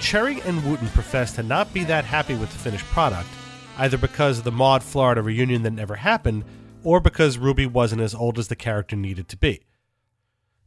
Cherry 0.00 0.40
and 0.40 0.64
Wooten 0.64 0.88
professed 0.88 1.36
to 1.36 1.44
not 1.44 1.72
be 1.72 1.84
that 1.84 2.04
happy 2.04 2.34
with 2.34 2.50
the 2.50 2.58
finished 2.58 2.86
product, 2.86 3.28
either 3.78 3.96
because 3.96 4.38
of 4.38 4.44
the 4.44 4.50
Maude 4.50 4.82
Florida 4.82 5.22
reunion 5.22 5.62
that 5.62 5.70
never 5.70 5.94
happened, 5.94 6.42
or 6.82 6.98
because 6.98 7.38
Ruby 7.38 7.66
wasn't 7.66 8.02
as 8.02 8.12
old 8.12 8.40
as 8.40 8.48
the 8.48 8.56
character 8.56 8.96
needed 8.96 9.28
to 9.28 9.36
be. 9.36 9.60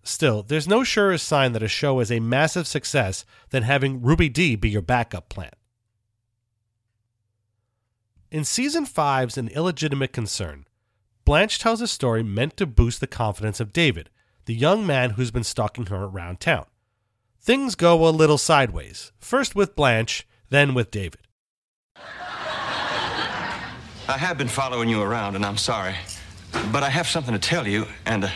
Still, 0.08 0.44
there's 0.44 0.68
no 0.68 0.84
surer 0.84 1.18
sign 1.18 1.54
that 1.54 1.64
a 1.64 1.68
show 1.68 2.00
is 2.00 2.12
a 2.12 2.20
massive 2.20 2.68
success 2.68 3.26
than 3.50 3.64
having 3.64 4.04
Ruby 4.04 4.30
Dee 4.30 4.56
be 4.56 4.70
your 4.70 4.84
backup 4.84 5.30
plan. 5.30 5.52
In 8.30 8.44
season 8.44 8.86
5's 8.86 9.36
An 9.36 9.48
Illegitimate 9.48 10.14
Concern, 10.14 10.66
Blanche 11.26 11.58
tells 11.58 11.82
a 11.82 11.88
story 11.88 12.22
meant 12.22 12.56
to 12.58 12.68
boost 12.68 13.00
the 13.00 13.08
confidence 13.08 13.60
of 13.60 13.74
David, 13.74 14.12
the 14.46 14.54
young 14.54 14.86
man 14.86 15.12
who's 15.12 15.32
been 15.32 15.44
stalking 15.44 15.88
her 15.88 16.04
around 16.04 16.40
town. 16.40 16.66
Things 17.42 17.74
go 17.74 18.08
a 18.08 18.10
little 18.10 18.38
sideways, 18.38 19.12
first 19.18 19.56
with 19.56 19.76
Blanche, 19.76 20.28
then 20.52 20.76
with 20.76 20.92
David. 20.92 21.22
I 24.08 24.18
have 24.20 24.38
been 24.38 24.50
following 24.50 24.88
you 24.88 25.02
around, 25.02 25.36
and 25.36 25.44
I'm 25.44 25.58
sorry. 25.58 25.96
But 26.72 26.84
I 26.84 26.90
have 26.90 27.08
something 27.08 27.34
to 27.34 27.40
tell 27.40 27.68
you, 27.68 27.88
and, 28.06 28.26
uh, 28.26 28.30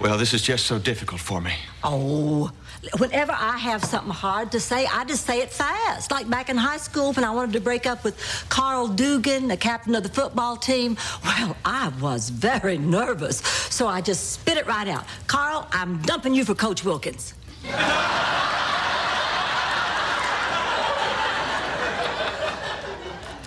well, 0.00 0.18
this 0.18 0.34
is 0.34 0.42
just 0.42 0.66
so 0.66 0.78
difficult 0.78 1.20
for 1.20 1.40
me. 1.40 1.52
Oh, 1.84 2.50
whenever 2.98 3.32
I 3.32 3.56
have 3.58 3.84
something 3.84 4.12
hard 4.12 4.50
to 4.52 4.60
say, 4.60 4.86
I 4.86 5.04
just 5.04 5.24
say 5.26 5.40
it 5.40 5.50
fast. 5.50 6.10
Like 6.10 6.28
back 6.28 6.48
in 6.48 6.56
high 6.56 6.78
school 6.78 7.12
when 7.12 7.24
I 7.24 7.30
wanted 7.30 7.52
to 7.52 7.60
break 7.60 7.86
up 7.86 8.02
with 8.04 8.16
Carl 8.48 8.88
Dugan, 8.88 9.48
the 9.48 9.56
captain 9.56 9.94
of 9.94 10.02
the 10.02 10.08
football 10.08 10.56
team. 10.56 10.96
Well, 11.24 11.56
I 11.64 11.92
was 12.00 12.30
very 12.30 12.78
nervous, 12.78 13.38
so 13.70 13.86
I 13.86 14.00
just 14.00 14.32
spit 14.32 14.56
it 14.56 14.66
right 14.66 14.88
out. 14.88 15.04
Carl, 15.26 15.68
I'm 15.70 16.00
dumping 16.02 16.34
you 16.34 16.44
for 16.44 16.54
Coach 16.54 16.84
Wilkins. 16.84 17.34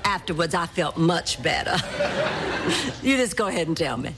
Afterwards, 0.05 0.55
I 0.55 0.65
felt 0.67 0.95
much 0.97 1.43
better. 1.43 1.75
you 3.03 3.17
just 3.17 3.35
go 3.35 3.47
ahead 3.47 3.67
and 3.67 3.75
tell 3.75 3.97
me. 3.97 4.15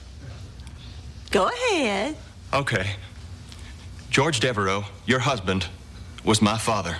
Go 1.31 1.47
ahead. 1.47 2.15
Okay. 2.53 2.95
George 4.09 4.39
Devereaux, 4.39 4.85
your 5.05 5.19
husband, 5.19 5.67
was 6.23 6.41
my 6.41 6.57
father. 6.57 6.97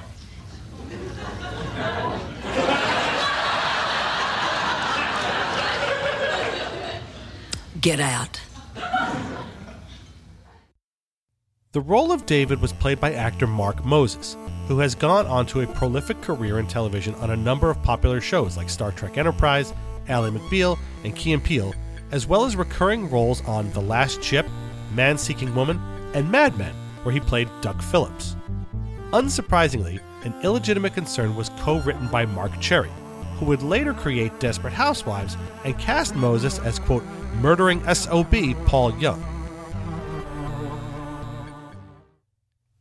Get 7.79 7.99
out. 7.99 8.41
The 11.73 11.81
role 11.81 12.11
of 12.11 12.25
David 12.25 12.59
was 12.59 12.73
played 12.73 12.99
by 12.99 13.13
actor 13.13 13.45
Mark 13.45 13.85
Moses, 13.85 14.35
who 14.67 14.79
has 14.79 14.95
gone 14.95 15.27
on 15.27 15.45
to 15.47 15.61
a 15.61 15.67
prolific 15.67 16.21
career 16.21 16.59
in 16.59 16.67
television 16.67 17.13
on 17.15 17.29
a 17.29 17.37
number 17.37 17.69
of 17.69 17.81
popular 17.83 18.19
shows 18.19 18.57
like 18.57 18.69
Star 18.69 18.91
Trek 18.91 19.17
Enterprise, 19.17 19.73
Ally 20.07 20.29
McBeal, 20.29 20.79
and 21.03 21.15
Key 21.15 21.33
and 21.33 21.43
Peele, 21.43 21.73
as 22.11 22.27
well 22.27 22.45
as 22.45 22.55
recurring 22.55 23.09
roles 23.09 23.43
on 23.45 23.71
The 23.71 23.81
Last 23.81 24.23
Ship, 24.23 24.45
Man 24.93 25.17
Seeking 25.17 25.53
Woman, 25.53 25.79
and 26.13 26.31
Mad 26.31 26.57
Men, 26.57 26.73
where 27.03 27.13
he 27.13 27.19
played 27.19 27.49
Duck 27.61 27.81
Phillips. 27.81 28.35
Unsurprisingly, 29.11 29.99
An 30.23 30.33
Illegitimate 30.43 30.93
Concern 30.93 31.35
was 31.35 31.49
co 31.59 31.79
written 31.79 32.07
by 32.07 32.25
Marc 32.25 32.59
Cherry, 32.59 32.91
who 33.37 33.45
would 33.45 33.61
later 33.61 33.93
create 33.93 34.39
Desperate 34.39 34.73
Housewives 34.73 35.37
and 35.63 35.77
cast 35.77 36.15
Moses 36.15 36.59
as, 36.59 36.79
quote, 36.79 37.03
murdering 37.41 37.83
SOB 37.93 38.33
Paul 38.65 38.97
Young. 38.97 39.23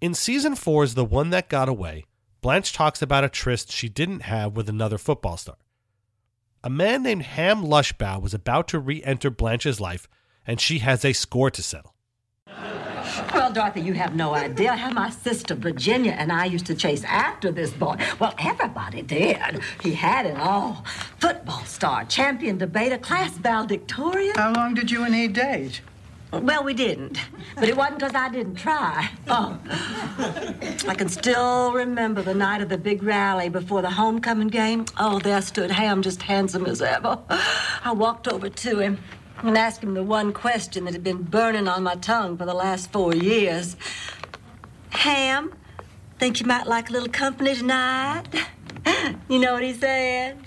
In 0.00 0.14
season 0.14 0.54
four's 0.54 0.95
The 0.95 1.04
One 1.04 1.30
That 1.30 1.49
Got 1.49 1.68
Away, 1.68 2.04
Blanche 2.42 2.73
talks 2.73 3.02
about 3.02 3.25
a 3.25 3.28
tryst 3.28 3.73
she 3.73 3.88
didn't 3.88 4.21
have 4.21 4.56
with 4.56 4.68
another 4.68 4.99
football 4.99 5.37
star. 5.37 5.56
A 6.66 6.68
man 6.68 7.04
named 7.04 7.23
Ham 7.23 7.62
Lushbaugh 7.62 8.20
was 8.20 8.35
about 8.35 8.66
to 8.68 8.80
re 8.80 9.00
enter 9.04 9.30
Blanche's 9.30 9.80
life, 9.80 10.08
and 10.44 10.61
she 10.61 10.80
has 10.80 11.04
a 11.04 11.12
score 11.12 11.49
to 11.49 11.62
settle. 11.62 11.94
Well, 13.32 13.52
Dorothy, 13.52 13.82
you 13.82 13.92
have 13.92 14.16
no 14.16 14.35
idea 14.35 14.75
how 14.75 14.90
my 14.90 15.11
sister 15.11 15.54
Virginia 15.54 16.11
and 16.11 16.32
I 16.32 16.46
used 16.46 16.66
to 16.66 16.75
chase 16.75 17.04
after 17.04 17.52
this 17.52 17.70
boy. 17.70 17.99
Well, 18.18 18.35
everybody 18.40 19.02
did. 19.02 19.61
He 19.80 19.92
had 19.92 20.26
it 20.26 20.37
all. 20.37 20.85
Football 21.20 21.62
star, 21.66 22.04
champion 22.04 22.58
debater, 22.58 22.99
class 22.99 23.30
valedictorian. 23.38 24.35
How 24.35 24.52
long 24.52 24.75
did 24.75 24.90
you 24.90 25.04
and 25.04 25.14
he 25.14 25.28
date? 25.28 25.82
Well, 26.42 26.64
we 26.64 26.74
didn't. 26.74 27.18
But 27.54 27.68
it 27.68 27.76
wasn't 27.76 27.98
because 28.00 28.14
I 28.14 28.28
didn't 28.28 28.56
try. 28.56 29.10
Oh. 29.28 29.58
I 30.88 30.94
can 30.96 31.08
still 31.08 31.72
remember 31.72 32.22
the 32.22 32.34
night 32.34 32.60
of 32.60 32.68
the 32.68 32.78
big 32.78 33.02
rally 33.02 33.48
before 33.48 33.82
the 33.82 33.90
homecoming 33.90 34.48
game. 34.48 34.86
Oh, 34.98 35.18
there 35.18 35.40
stood 35.42 35.70
Ham, 35.70 36.02
just 36.02 36.22
handsome 36.22 36.66
as 36.66 36.82
ever. 36.82 37.18
I 37.84 37.92
walked 37.92 38.28
over 38.28 38.48
to 38.48 38.78
him 38.78 38.98
and 39.42 39.56
asked 39.56 39.82
him 39.82 39.94
the 39.94 40.02
one 40.02 40.32
question 40.32 40.84
that 40.84 40.92
had 40.92 41.04
been 41.04 41.22
burning 41.22 41.68
on 41.68 41.82
my 41.82 41.94
tongue 41.96 42.36
for 42.36 42.46
the 42.46 42.54
last 42.54 42.92
four 42.92 43.14
years. 43.14 43.76
Ham, 44.90 45.52
think 46.18 46.40
you 46.40 46.46
might 46.46 46.66
like 46.66 46.88
a 46.90 46.92
little 46.92 47.08
company 47.08 47.54
tonight? 47.54 48.24
You 49.28 49.40
know 49.40 49.54
what 49.54 49.64
he 49.64 49.72
said? 49.72 50.38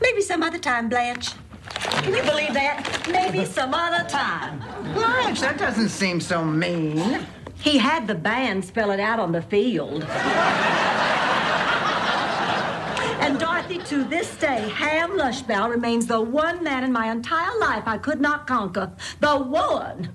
Maybe 0.00 0.22
some 0.22 0.42
other 0.42 0.58
time, 0.58 0.88
Blanche. 0.88 1.32
Can 1.74 2.14
you 2.14 2.22
believe 2.22 2.54
that? 2.54 3.06
Maybe 3.10 3.44
some 3.44 3.74
other 3.74 4.08
time. 4.08 4.60
Blanche, 4.94 5.40
that 5.40 5.58
doesn't 5.58 5.90
seem 5.90 6.20
so 6.20 6.44
mean. 6.44 7.26
He 7.60 7.78
had 7.78 8.06
the 8.06 8.14
band 8.14 8.64
spell 8.64 8.90
it 8.92 9.00
out 9.00 9.18
on 9.18 9.32
the 9.32 9.42
field. 9.42 10.04
and 13.20 13.38
Dorothy, 13.38 13.78
to 13.78 14.04
this 14.04 14.36
day, 14.36 14.68
Ham 14.70 15.10
Lushbaugh 15.10 15.68
remains 15.68 16.06
the 16.06 16.20
one 16.20 16.62
man 16.62 16.84
in 16.84 16.92
my 16.92 17.10
entire 17.10 17.58
life 17.58 17.82
I 17.86 17.98
could 17.98 18.20
not 18.20 18.46
conquer. 18.46 18.92
The 19.20 19.36
one. 19.36 20.10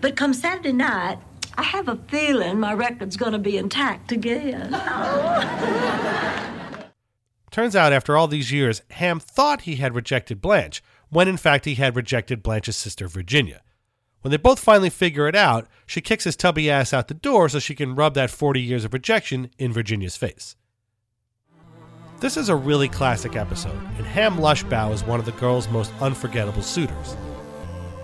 But 0.00 0.16
come 0.16 0.32
Saturday 0.34 0.72
night, 0.72 1.18
I 1.58 1.62
have 1.62 1.88
a 1.88 1.96
feeling 2.08 2.60
my 2.60 2.74
record's 2.74 3.16
gonna 3.16 3.38
be 3.38 3.56
intact 3.56 4.12
again. 4.12 4.70
Oh. 4.72 6.45
Turns 7.56 7.74
out, 7.74 7.90
after 7.90 8.18
all 8.18 8.28
these 8.28 8.52
years, 8.52 8.82
Ham 8.90 9.18
thought 9.18 9.62
he 9.62 9.76
had 9.76 9.94
rejected 9.94 10.42
Blanche, 10.42 10.82
when 11.08 11.26
in 11.26 11.38
fact 11.38 11.64
he 11.64 11.76
had 11.76 11.96
rejected 11.96 12.42
Blanche's 12.42 12.76
sister 12.76 13.08
Virginia. 13.08 13.62
When 14.20 14.30
they 14.30 14.36
both 14.36 14.60
finally 14.60 14.90
figure 14.90 15.26
it 15.26 15.34
out, 15.34 15.66
she 15.86 16.02
kicks 16.02 16.24
his 16.24 16.36
tubby 16.36 16.70
ass 16.70 16.92
out 16.92 17.08
the 17.08 17.14
door 17.14 17.48
so 17.48 17.58
she 17.58 17.74
can 17.74 17.94
rub 17.94 18.12
that 18.12 18.28
40 18.28 18.60
years 18.60 18.84
of 18.84 18.92
rejection 18.92 19.48
in 19.56 19.72
Virginia's 19.72 20.18
face. 20.18 20.54
This 22.20 22.36
is 22.36 22.50
a 22.50 22.54
really 22.54 22.90
classic 22.90 23.36
episode, 23.36 23.80
and 23.96 24.04
Ham 24.04 24.36
Lushbaugh 24.36 24.92
is 24.92 25.02
one 25.02 25.18
of 25.18 25.24
the 25.24 25.32
girl's 25.32 25.70
most 25.70 25.94
unforgettable 26.02 26.60
suitors. 26.60 27.16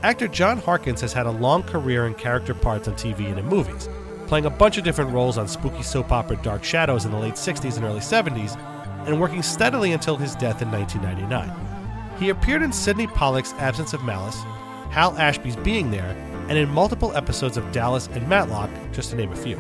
Actor 0.03 0.29
John 0.29 0.57
Harkins 0.57 1.03
has 1.03 1.13
had 1.13 1.27
a 1.27 1.31
long 1.31 1.63
career 1.63 2.07
in 2.07 2.15
character 2.15 2.55
parts 2.55 2.89
on 2.89 2.95
TV 2.95 3.27
and 3.29 3.39
in 3.39 3.45
movies, 3.45 3.91
playing 4.29 4.47
a 4.47 4.51
bunch 4.51 4.79
of 4.79 4.85
different 4.85 5.11
roles 5.11 5.37
on 5.37 5.47
spooky 5.47 5.83
soap 5.83 6.11
opera 6.11 6.37
Dark 6.37 6.65
Shadows 6.65 7.05
in 7.05 7.11
the 7.11 7.19
late 7.19 7.35
60s 7.35 7.77
and 7.77 7.85
early 7.85 8.01
70s, 8.01 8.59
and 9.07 9.21
working 9.21 9.43
steadily 9.43 9.93
until 9.93 10.17
his 10.17 10.35
death 10.35 10.63
in 10.63 10.71
1999. 10.71 12.19
He 12.19 12.29
appeared 12.29 12.63
in 12.63 12.73
Sydney 12.73 13.07
Pollack's 13.07 13.53
Absence 13.55 13.93
of 13.93 14.05
Malice, 14.05 14.43
Hal 14.91 15.17
Ashby's 15.19 15.57
Being 15.57 15.91
There, 15.91 16.17
and 16.49 16.59
in 16.59 16.69
multiple 16.69 17.17
episodes 17.17 17.57
of 17.57 17.73
Dallas 17.73 18.09
and 18.13 18.29
Matlock, 18.29 18.71
just 18.93 19.11
to 19.11 19.17
name 19.17 19.33
a 19.33 19.37
few. 19.37 19.57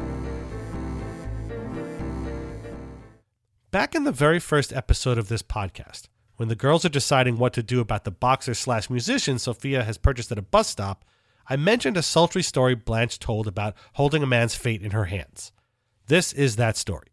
Back 3.70 3.94
in 3.94 4.04
the 4.04 4.12
very 4.12 4.38
first 4.38 4.72
episode 4.72 5.16
of 5.16 5.28
this 5.28 5.42
podcast, 5.42 6.08
when 6.36 6.48
the 6.48 6.54
girls 6.54 6.84
are 6.84 6.90
deciding 6.90 7.38
what 7.38 7.52
to 7.54 7.62
do 7.62 7.80
about 7.80 8.04
the 8.04 8.10
boxer 8.10 8.52
slash 8.52 8.90
musician 8.90 9.38
Sophia 9.38 9.84
has 9.84 9.96
purchased 9.96 10.30
at 10.30 10.38
a 10.38 10.42
bus 10.42 10.68
stop, 10.68 11.04
I 11.48 11.56
mentioned 11.56 11.96
a 11.96 12.02
sultry 12.02 12.42
story 12.42 12.74
Blanche 12.74 13.18
told 13.18 13.46
about 13.46 13.74
holding 13.94 14.22
a 14.22 14.26
man's 14.26 14.54
fate 14.54 14.82
in 14.82 14.90
her 14.90 15.06
hands. 15.06 15.52
This 16.06 16.32
is 16.32 16.56
that 16.56 16.76
story. 16.76 17.11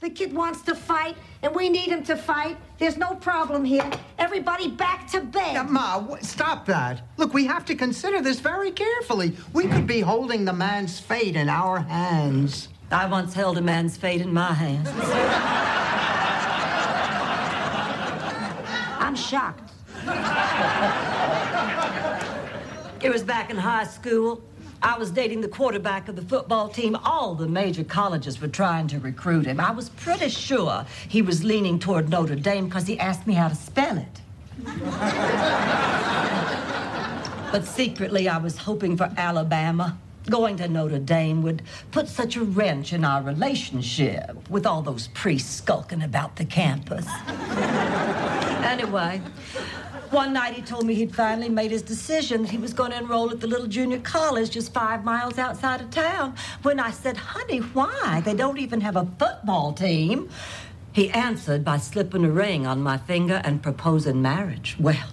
The 0.00 0.08
kid 0.08 0.32
wants 0.32 0.62
to 0.62 0.74
fight, 0.74 1.14
and 1.42 1.54
we 1.54 1.68
need 1.68 1.90
him 1.90 2.02
to 2.04 2.16
fight. 2.16 2.56
There's 2.78 2.96
no 2.96 3.16
problem 3.16 3.66
here. 3.66 3.88
Everybody 4.18 4.70
back 4.70 5.06
to 5.10 5.20
bed. 5.20 5.56
Uh, 5.56 5.64
Ma, 5.64 5.98
w- 6.00 6.22
stop 6.22 6.64
that. 6.66 7.02
Look, 7.18 7.34
we 7.34 7.44
have 7.44 7.66
to 7.66 7.74
consider 7.74 8.22
this 8.22 8.40
very 8.40 8.70
carefully. 8.70 9.36
We 9.52 9.68
could 9.68 9.86
be 9.86 10.00
holding 10.00 10.46
the 10.46 10.54
man's 10.54 10.98
fate 10.98 11.36
in 11.36 11.50
our 11.50 11.80
hands. 11.80 12.68
I 12.90 13.04
once 13.06 13.34
held 13.34 13.58
a 13.58 13.60
man's 13.60 13.98
fate 13.98 14.22
in 14.22 14.32
my 14.32 14.54
hands. 14.54 14.88
I'm 18.98 19.14
shocked. 19.14 19.70
It 23.02 23.10
was 23.10 23.22
back 23.22 23.50
in 23.50 23.56
high 23.58 23.84
school. 23.84 24.42
I 24.82 24.96
was 24.98 25.10
dating 25.10 25.42
the 25.42 25.48
quarterback 25.48 26.08
of 26.08 26.16
the 26.16 26.22
football 26.22 26.70
team. 26.70 26.96
All 27.04 27.34
the 27.34 27.46
major 27.46 27.84
colleges 27.84 28.40
were 28.40 28.48
trying 28.48 28.88
to 28.88 28.98
recruit 28.98 29.44
him. 29.44 29.60
I 29.60 29.72
was 29.72 29.90
pretty 29.90 30.30
sure 30.30 30.86
he 31.08 31.20
was 31.20 31.44
leaning 31.44 31.78
toward 31.78 32.08
Notre 32.08 32.34
Dame 32.34 32.64
because 32.66 32.86
he 32.86 32.98
asked 32.98 33.26
me 33.26 33.34
how 33.34 33.48
to 33.48 33.54
spell 33.54 33.98
it. 33.98 34.20
but 37.52 37.66
secretly, 37.66 38.26
I 38.28 38.38
was 38.38 38.56
hoping 38.56 38.96
for 38.96 39.12
Alabama. 39.18 39.98
Going 40.30 40.56
to 40.58 40.68
Notre 40.68 40.98
Dame 40.98 41.42
would 41.42 41.62
put 41.90 42.08
such 42.08 42.36
a 42.36 42.44
wrench 42.44 42.92
in 42.94 43.04
our 43.04 43.22
relationship 43.22 44.48
with 44.48 44.64
all 44.66 44.80
those 44.80 45.08
priests 45.08 45.56
skulking 45.56 46.02
about 46.02 46.36
the 46.36 46.44
campus. 46.44 47.06
anyway, 48.64 49.20
one 50.12 50.32
night 50.32 50.54
he 50.54 50.62
told 50.62 50.86
me 50.86 50.94
he'd 50.94 51.14
finally 51.14 51.48
made 51.48 51.70
his 51.70 51.82
decision 51.82 52.42
that 52.42 52.50
he 52.50 52.58
was 52.58 52.72
going 52.72 52.90
to 52.90 52.98
enroll 52.98 53.30
at 53.30 53.40
the 53.40 53.46
little 53.46 53.66
junior 53.66 53.98
college 53.98 54.50
just 54.50 54.72
five 54.72 55.04
miles 55.04 55.38
outside 55.38 55.80
of 55.80 55.90
town. 55.90 56.34
When 56.62 56.80
I 56.80 56.90
said, 56.90 57.16
honey, 57.16 57.58
why? 57.58 58.22
They 58.24 58.34
don't 58.34 58.58
even 58.58 58.80
have 58.80 58.96
a 58.96 59.06
football 59.18 59.72
team. 59.72 60.28
He 60.92 61.10
answered 61.10 61.64
by 61.64 61.78
slipping 61.78 62.24
a 62.24 62.30
ring 62.30 62.66
on 62.66 62.82
my 62.82 62.98
finger 62.98 63.40
and 63.44 63.62
proposing 63.62 64.20
marriage. 64.22 64.76
Well, 64.80 65.08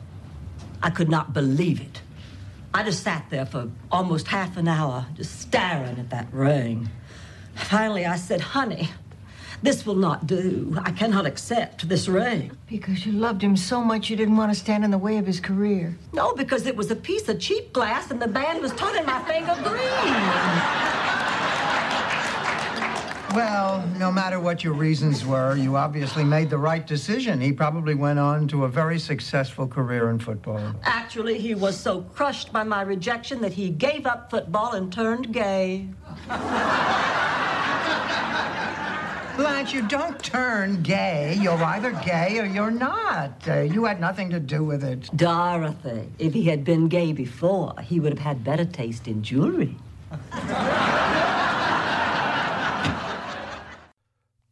I 0.82 0.89
could 0.89 1.10
not 1.10 1.34
believe 1.34 1.80
it. 1.80 2.01
I 2.74 2.84
just 2.84 3.04
sat 3.04 3.25
there 3.30 3.46
for 3.46 3.70
almost 3.92 4.27
half 4.27 4.58
an 4.58 4.68
hour, 4.68 5.06
just 5.16 5.39
staring 5.39 5.98
at 5.98 6.10
that 6.10 6.27
ring. 6.32 6.89
Finally, 7.56 8.06
I 8.06 8.18
said, 8.18 8.42
honey, 8.42 8.89
this 9.61 9.85
will 9.85 9.95
not 9.95 10.27
do. 10.27 10.77
I 10.83 10.91
cannot 10.91 11.25
accept 11.25 11.87
this 11.89 12.07
ring. 12.07 12.51
Because 12.67 13.05
you 13.05 13.11
loved 13.11 13.41
him 13.41 13.57
so 13.57 13.83
much 13.83 14.09
you 14.09 14.15
didn't 14.15 14.37
want 14.37 14.51
to 14.53 14.59
stand 14.59 14.83
in 14.83 14.91
the 14.91 14.97
way 14.97 15.17
of 15.17 15.25
his 15.25 15.39
career. 15.39 15.97
No, 16.13 16.33
because 16.33 16.67
it 16.67 16.75
was 16.75 16.91
a 16.91 16.95
piece 16.95 17.27
of 17.27 17.39
cheap 17.39 17.73
glass 17.73 18.11
and 18.11 18.21
the 18.21 18.27
band 18.27 18.61
was 18.61 18.71
turning 18.73 19.05
my 19.05 19.23
finger 19.23 19.55
green. 19.63 20.87
Well, 23.35 23.85
no 23.99 24.11
matter 24.11 24.39
what 24.39 24.63
your 24.63 24.73
reasons 24.73 25.25
were, 25.25 25.55
you 25.55 25.75
obviously 25.75 26.23
made 26.23 26.49
the 26.49 26.57
right 26.57 26.87
decision. 26.87 27.39
He 27.41 27.51
probably 27.51 27.93
went 27.93 28.17
on 28.19 28.47
to 28.47 28.63
a 28.63 28.67
very 28.67 28.97
successful 28.97 29.67
career 29.67 30.09
in 30.09 30.17
football. 30.17 30.73
Actually, 30.83 31.37
he 31.37 31.53
was 31.53 31.77
so 31.79 32.01
crushed 32.01 32.53
by 32.53 32.63
my 32.63 32.81
rejection 32.81 33.41
that 33.41 33.53
he 33.53 33.69
gave 33.69 34.05
up 34.05 34.31
football 34.31 34.73
and 34.73 34.91
turned 34.91 35.33
gay. 35.33 35.87
Blanche, 39.38 39.72
you 39.72 39.88
don't 39.88 40.22
turn 40.24 40.82
gay. 40.82 41.38
You're 41.39 41.63
either 41.63 41.91
gay 42.03 42.39
or 42.39 42.46
you're 42.46 42.72
not. 42.72 43.48
Uh, 43.48 43.60
you 43.60 43.86
had 43.86 44.01
nothing 44.01 44.32
to 44.32 44.39
do 44.39 44.63
with 44.63 44.84
it. 44.84 45.15
Dorothy, 45.15 46.10
if 46.17 46.34
he 46.34 46.46
had 46.46 46.63
been 46.63 46.88
gay 46.88 47.13
before, 47.13 47.75
he 47.84 48.00
would 48.00 48.13
have 48.13 48.22
had 48.22 48.44
better 48.44 48.65
taste 48.65 49.08
in 49.08 49.22
jewelry. 49.22 49.77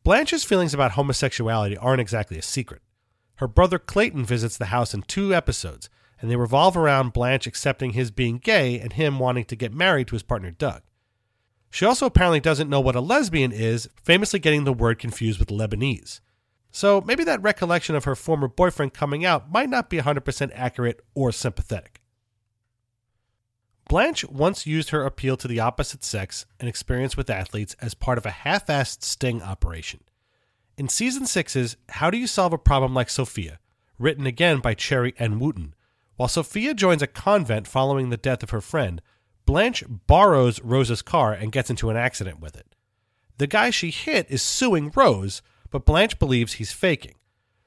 Blanche's 0.03 0.43
feelings 0.43 0.75
about 0.75 0.91
homosexuality 0.91 1.75
aren't 1.75 2.01
exactly 2.01 2.37
a 2.37 2.43
secret. 2.43 2.83
Her 3.37 3.47
brother 3.47 3.79
Clayton 3.79 4.23
visits 4.23 4.55
the 4.55 4.65
house 4.65 4.93
in 4.93 5.01
two 5.01 5.33
episodes, 5.33 5.89
and 6.21 6.29
they 6.29 6.35
revolve 6.35 6.77
around 6.77 7.11
Blanche 7.11 7.47
accepting 7.47 7.93
his 7.93 8.11
being 8.11 8.37
gay 8.37 8.79
and 8.79 8.93
him 8.93 9.17
wanting 9.17 9.45
to 9.45 9.55
get 9.55 9.73
married 9.73 10.07
to 10.09 10.15
his 10.15 10.23
partner 10.23 10.51
Doug. 10.51 10.83
She 11.75 11.83
also 11.83 12.05
apparently 12.05 12.39
doesn't 12.39 12.69
know 12.69 12.79
what 12.79 12.95
a 12.95 13.01
lesbian 13.01 13.51
is, 13.51 13.89
famously 14.01 14.39
getting 14.39 14.63
the 14.63 14.71
word 14.71 14.97
confused 14.97 15.39
with 15.39 15.49
Lebanese. 15.49 16.21
So 16.71 17.01
maybe 17.01 17.25
that 17.25 17.41
recollection 17.41 17.97
of 17.97 18.05
her 18.05 18.15
former 18.15 18.47
boyfriend 18.47 18.93
coming 18.93 19.25
out 19.25 19.51
might 19.51 19.67
not 19.67 19.89
be 19.89 19.97
100% 19.97 20.51
accurate 20.55 21.01
or 21.15 21.33
sympathetic. 21.33 21.99
Blanche 23.89 24.23
once 24.23 24.65
used 24.65 24.91
her 24.91 25.03
appeal 25.03 25.35
to 25.35 25.49
the 25.49 25.59
opposite 25.59 26.05
sex 26.05 26.45
and 26.61 26.69
experience 26.69 27.17
with 27.17 27.29
athletes 27.29 27.75
as 27.81 27.93
part 27.93 28.17
of 28.17 28.25
a 28.25 28.31
half 28.31 28.67
assed 28.67 29.03
sting 29.03 29.43
operation. 29.43 29.99
In 30.77 30.87
season 30.87 31.25
six's 31.25 31.75
How 31.89 32.09
Do 32.09 32.17
You 32.17 32.25
Solve 32.25 32.53
a 32.53 32.57
Problem 32.57 32.93
Like 32.93 33.09
Sophia, 33.09 33.59
written 33.99 34.25
again 34.25 34.59
by 34.59 34.75
Cherry 34.75 35.13
and 35.19 35.41
Wooten, 35.41 35.75
while 36.15 36.29
Sophia 36.29 36.73
joins 36.73 37.01
a 37.01 37.07
convent 37.07 37.67
following 37.67 38.11
the 38.11 38.15
death 38.15 38.43
of 38.43 38.51
her 38.51 38.61
friend, 38.61 39.01
Blanche 39.45 39.83
borrows 39.87 40.61
Rose's 40.61 41.01
car 41.01 41.33
and 41.33 41.51
gets 41.51 41.69
into 41.69 41.89
an 41.89 41.97
accident 41.97 42.39
with 42.39 42.55
it. 42.55 42.75
The 43.37 43.47
guy 43.47 43.69
she 43.69 43.91
hit 43.91 44.27
is 44.29 44.41
suing 44.41 44.91
Rose, 44.95 45.41
but 45.69 45.85
Blanche 45.85 46.17
believes 46.19 46.53
he's 46.53 46.71
faking. 46.71 47.15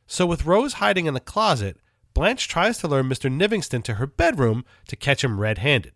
So, 0.06 0.24
with 0.26 0.46
Rose 0.46 0.74
hiding 0.74 1.06
in 1.06 1.14
the 1.14 1.20
closet, 1.20 1.76
Blanche 2.14 2.48
tries 2.48 2.78
to 2.78 2.88
lure 2.88 3.04
Mr. 3.04 3.30
Nivingston 3.30 3.84
to 3.84 3.94
her 3.94 4.06
bedroom 4.06 4.64
to 4.88 4.96
catch 4.96 5.22
him 5.22 5.38
red 5.38 5.58
handed. 5.58 5.92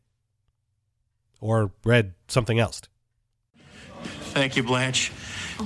Or 1.40 1.72
red 1.84 2.14
something 2.28 2.58
else. 2.58 2.82
Thank 4.32 4.56
you, 4.56 4.62
Blanche. 4.62 5.10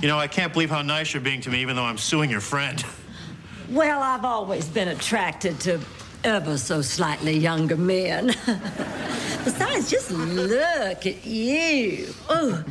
You 0.01 0.09
know, 0.09 0.19
I 0.19 0.29
can't 0.29 0.53
believe 0.53 0.71
how 0.71 0.83
nice 0.83 1.13
you're 1.13 1.21
being 1.21 1.41
to 1.43 1.51
me, 1.51 1.61
even 1.61 1.77
though 1.77 1.85
I'm 1.85 1.99
suing 1.99 2.31
your 2.31 2.41
friend. 2.41 2.85
Well, 3.69 4.03
I've 4.03 4.25
always 4.25 4.69
been 4.69 4.89
attracted 4.89 5.59
to 5.61 5.81
ever 6.27 6.59
so 6.59 6.83
slightly 6.83 7.39
younger 7.39 7.77
men. 7.77 8.27
Besides, 9.45 9.89
just 9.91 10.11
look 10.11 11.07
at 11.07 11.25
you. 11.25 12.13
Oh, 12.29 12.65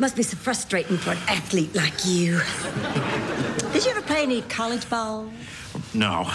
must 0.00 0.16
be 0.16 0.24
so 0.24 0.36
frustrating 0.36 0.96
for 0.96 1.12
an 1.12 1.18
athlete 1.28 1.74
like 1.76 2.04
you. 2.04 2.40
Did 3.72 3.84
you 3.84 3.92
ever 3.92 4.02
play 4.02 4.24
any 4.24 4.42
college 4.42 4.90
ball? 4.90 5.30
No. 5.94 6.28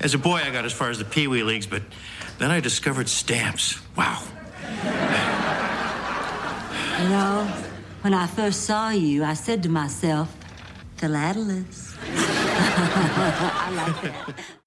As 0.00 0.12
a 0.12 0.18
boy, 0.18 0.36
I 0.44 0.50
got 0.50 0.66
as 0.66 0.72
far 0.72 0.90
as 0.90 0.98
the 0.98 1.06
Pee 1.06 1.28
Wee 1.28 1.42
Leagues, 1.42 1.66
but 1.66 1.82
then 2.38 2.50
I 2.50 2.60
discovered 2.60 3.08
stamps. 3.08 3.80
Wow. 3.96 4.22
You 7.00 7.08
know, 7.08 7.44
when 8.02 8.12
I 8.12 8.26
first 8.26 8.64
saw 8.64 8.90
you, 8.90 9.24
I 9.24 9.32
said 9.32 9.62
to 9.62 9.70
myself, 9.70 10.36
Philatulus. 10.98 11.96
I 12.02 13.70
like 13.74 14.02
that. 14.02 14.61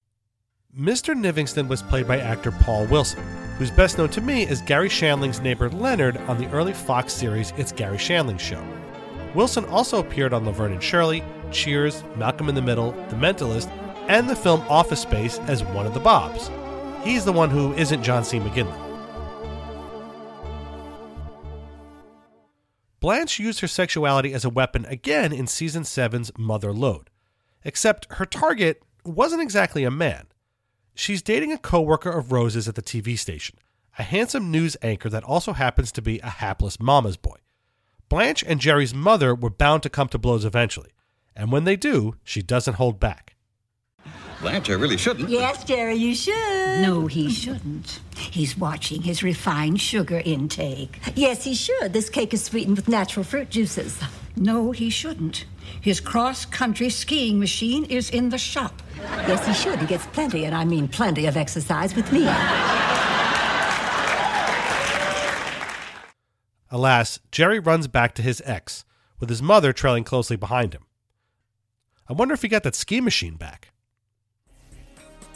Mr. 0.78 1.14
Nivingston 1.14 1.68
was 1.68 1.82
played 1.82 2.06
by 2.06 2.18
actor 2.18 2.52
Paul 2.52 2.86
Willson, 2.88 3.22
who's 3.56 3.70
best 3.70 3.96
known 3.96 4.10
to 4.10 4.20
me 4.20 4.46
as 4.46 4.60
Garry 4.60 4.90
Shandling's 4.90 5.40
neighbor 5.40 5.70
Leonard 5.70 6.18
on 6.28 6.36
the 6.36 6.46
early 6.50 6.74
Fox 6.74 7.14
series 7.14 7.54
It's 7.56 7.72
Garry 7.72 7.96
Shandling 7.96 8.38
Show. 8.38 8.62
Willson 9.32 9.66
also 9.70 10.00
appeared 10.00 10.34
on 10.34 10.44
Laverne 10.44 10.72
and 10.72 10.82
Shirley, 10.82 11.24
Cheers, 11.50 12.04
Malcolm 12.16 12.50
in 12.50 12.54
the 12.54 12.60
Middle, 12.60 12.92
The 13.08 13.16
Mentalist, 13.16 13.70
and 14.08 14.28
the 14.28 14.36
film 14.36 14.60
Office 14.68 15.00
Space 15.00 15.38
as 15.46 15.64
one 15.64 15.86
of 15.86 15.94
the 15.94 16.00
Bobs. 16.00 16.50
He's 17.02 17.24
the 17.24 17.32
one 17.32 17.48
who 17.48 17.72
isn't 17.72 18.02
John 18.02 18.22
C. 18.22 18.38
McGinley. 18.38 18.78
Blanche 23.00 23.38
used 23.38 23.60
her 23.60 23.66
sexuality 23.66 24.34
as 24.34 24.44
a 24.44 24.50
weapon 24.50 24.84
again 24.84 25.32
in 25.32 25.46
season 25.46 25.84
7's 25.84 26.32
Mother 26.36 26.74
Lode. 26.74 27.08
Except 27.64 28.06
her 28.10 28.26
target 28.26 28.82
wasn't 29.06 29.40
exactly 29.40 29.82
a 29.82 29.90
man. 29.90 30.26
She's 30.98 31.20
dating 31.20 31.52
a 31.52 31.58
coworker 31.58 32.08
of 32.10 32.32
Rose's 32.32 32.66
at 32.68 32.74
the 32.74 32.80
TV 32.80 33.18
station, 33.18 33.58
a 33.98 34.02
handsome 34.02 34.50
news 34.50 34.78
anchor 34.80 35.10
that 35.10 35.24
also 35.24 35.52
happens 35.52 35.92
to 35.92 36.00
be 36.00 36.18
a 36.20 36.30
hapless 36.30 36.80
mama's 36.80 37.18
boy. 37.18 37.36
Blanche 38.08 38.42
and 38.42 38.58
Jerry's 38.58 38.94
mother 38.94 39.34
were 39.34 39.50
bound 39.50 39.82
to 39.82 39.90
come 39.90 40.08
to 40.08 40.18
blows 40.18 40.46
eventually, 40.46 40.88
and 41.36 41.52
when 41.52 41.64
they 41.64 41.76
do, 41.76 42.16
she 42.24 42.40
doesn't 42.40 42.74
hold 42.74 42.98
back. 42.98 43.36
Blanche, 44.40 44.70
I 44.70 44.72
really 44.72 44.96
shouldn't. 44.96 45.28
Yes, 45.28 45.64
Jerry, 45.64 45.96
you 45.96 46.14
should. 46.14 46.80
No, 46.80 47.06
he 47.06 47.28
shouldn't. 47.30 48.00
He's 48.16 48.56
watching 48.56 49.02
his 49.02 49.22
refined 49.22 49.82
sugar 49.82 50.22
intake. 50.24 50.98
Yes, 51.14 51.44
he 51.44 51.54
should. 51.54 51.92
This 51.92 52.08
cake 52.08 52.32
is 52.32 52.42
sweetened 52.42 52.76
with 52.76 52.88
natural 52.88 53.24
fruit 53.24 53.50
juices. 53.50 54.00
No, 54.36 54.70
he 54.70 54.90
shouldn't. 54.90 55.46
His 55.80 55.98
cross 55.98 56.44
country 56.44 56.90
skiing 56.90 57.38
machine 57.38 57.84
is 57.86 58.10
in 58.10 58.28
the 58.28 58.38
shop. 58.38 58.82
Yes, 58.98 59.46
he 59.46 59.54
should. 59.54 59.78
He 59.78 59.86
gets 59.86 60.06
plenty, 60.06 60.44
and 60.44 60.54
I 60.54 60.64
mean 60.64 60.88
plenty 60.88 61.26
of 61.26 61.36
exercise 61.36 61.96
with 61.96 62.12
me. 62.12 62.28
Alas, 66.70 67.20
Jerry 67.32 67.58
runs 67.58 67.88
back 67.88 68.14
to 68.16 68.22
his 68.22 68.42
ex, 68.44 68.84
with 69.18 69.30
his 69.30 69.40
mother 69.40 69.72
trailing 69.72 70.04
closely 70.04 70.36
behind 70.36 70.74
him. 70.74 70.84
I 72.08 72.12
wonder 72.12 72.34
if 72.34 72.42
he 72.42 72.48
got 72.48 72.62
that 72.64 72.74
ski 72.74 73.00
machine 73.00 73.36
back. 73.36 73.72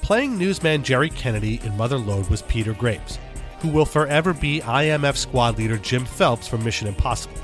Playing 0.03 0.37
newsman 0.37 0.83
Jerry 0.83 1.09
Kennedy 1.09 1.61
in 1.65 1.77
Mother 1.77 1.99
Lode 1.99 2.29
was 2.29 2.43
Peter 2.43 2.75
Graves, 2.75 3.19
who 3.61 3.69
will 3.69 3.87
forever 3.87 4.35
be 4.35 4.61
IMF 4.61 5.17
squad 5.17 5.57
leader 5.57 5.79
Jim 5.79 6.05
Phelps 6.05 6.47
from 6.47 6.65
Mission 6.65 6.89
Impossible. 6.89 7.41